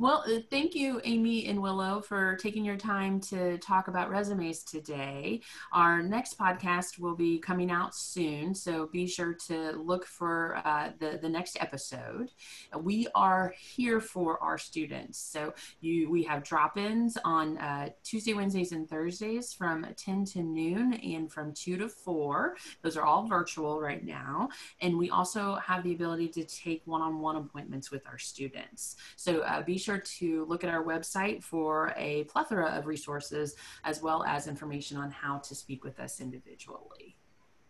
Well, 0.00 0.24
uh, 0.26 0.40
thank 0.50 0.74
you, 0.74 1.00
Amy 1.04 1.46
and 1.46 1.62
Willow, 1.62 2.00
for 2.00 2.34
taking 2.36 2.64
your 2.64 2.76
time 2.76 3.20
to 3.20 3.58
talk 3.58 3.86
about 3.86 4.10
resumes 4.10 4.64
today. 4.64 5.40
Our 5.72 6.02
next 6.02 6.36
podcast 6.36 6.98
will 6.98 7.14
be 7.14 7.38
coming 7.38 7.70
out 7.70 7.94
soon, 7.94 8.56
so 8.56 8.88
be 8.88 9.06
sure 9.06 9.34
to 9.46 9.70
look 9.72 10.04
for 10.04 10.60
uh, 10.64 10.90
the, 10.98 11.20
the 11.22 11.28
next 11.28 11.58
episode. 11.60 12.32
We 12.76 13.06
are 13.14 13.54
here 13.56 14.00
for 14.00 14.42
our 14.42 14.58
students. 14.58 15.20
So 15.20 15.54
you 15.80 16.10
we 16.10 16.24
have 16.24 16.42
drop-ins 16.42 17.16
on 17.24 17.56
uh, 17.58 17.90
Tuesday, 18.02 18.34
Wednesdays, 18.34 18.72
and 18.72 18.90
Thursdays 18.90 19.52
from 19.52 19.86
10 19.96 20.24
to 20.24 20.42
noon 20.42 20.94
and 20.94 21.30
from 21.30 21.52
2 21.52 21.76
to 21.76 21.88
4. 21.88 22.56
Those 22.82 22.96
are 22.96 23.04
all 23.04 23.28
virtual 23.28 23.80
right 23.80 24.04
now. 24.04 24.48
And 24.80 24.98
we 24.98 25.10
also 25.10 25.54
have 25.56 25.84
the 25.84 25.92
ability 25.92 26.28
to 26.30 26.44
take 26.44 26.82
one-on-one 26.84 27.36
appointments 27.36 27.92
with 27.92 28.04
our 28.08 28.18
students. 28.18 28.96
So 29.14 29.42
uh, 29.42 29.62
be 29.62 29.78
sure 29.84 29.98
to 29.98 30.44
look 30.46 30.64
at 30.64 30.70
our 30.70 30.82
website 30.82 31.42
for 31.42 31.92
a 31.96 32.24
plethora 32.24 32.70
of 32.76 32.86
resources 32.86 33.54
as 33.84 34.02
well 34.02 34.24
as 34.24 34.46
information 34.46 34.96
on 34.96 35.10
how 35.10 35.38
to 35.38 35.54
speak 35.54 35.84
with 35.84 36.00
us 36.00 36.20
individually. 36.20 37.16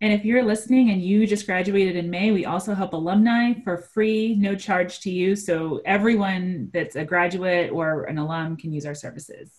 And 0.00 0.12
if 0.12 0.24
you're 0.24 0.42
listening 0.42 0.90
and 0.90 1.00
you 1.00 1.26
just 1.26 1.46
graduated 1.46 1.96
in 1.96 2.10
May, 2.10 2.30
we 2.30 2.44
also 2.44 2.74
help 2.74 2.92
alumni 2.92 3.54
for 3.62 3.78
free, 3.78 4.34
no 4.34 4.54
charge 4.54 5.00
to 5.00 5.10
you. 5.10 5.34
So 5.34 5.80
everyone 5.84 6.70
that's 6.72 6.96
a 6.96 7.04
graduate 7.04 7.70
or 7.72 8.04
an 8.04 8.18
alum 8.18 8.56
can 8.56 8.72
use 8.72 8.86
our 8.86 8.94
services. 8.94 9.50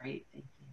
Great. 0.00 0.26
Thank 0.32 0.44
you. 0.44 0.66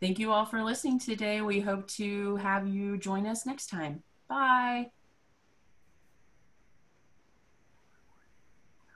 Thank 0.00 0.18
you 0.18 0.32
all 0.32 0.46
for 0.46 0.62
listening 0.62 0.98
today. 0.98 1.40
We 1.42 1.60
hope 1.60 1.88
to 1.88 2.36
have 2.36 2.66
you 2.66 2.96
join 2.96 3.26
us 3.26 3.44
next 3.44 3.66
time. 3.68 4.02
Bye. 4.28 4.95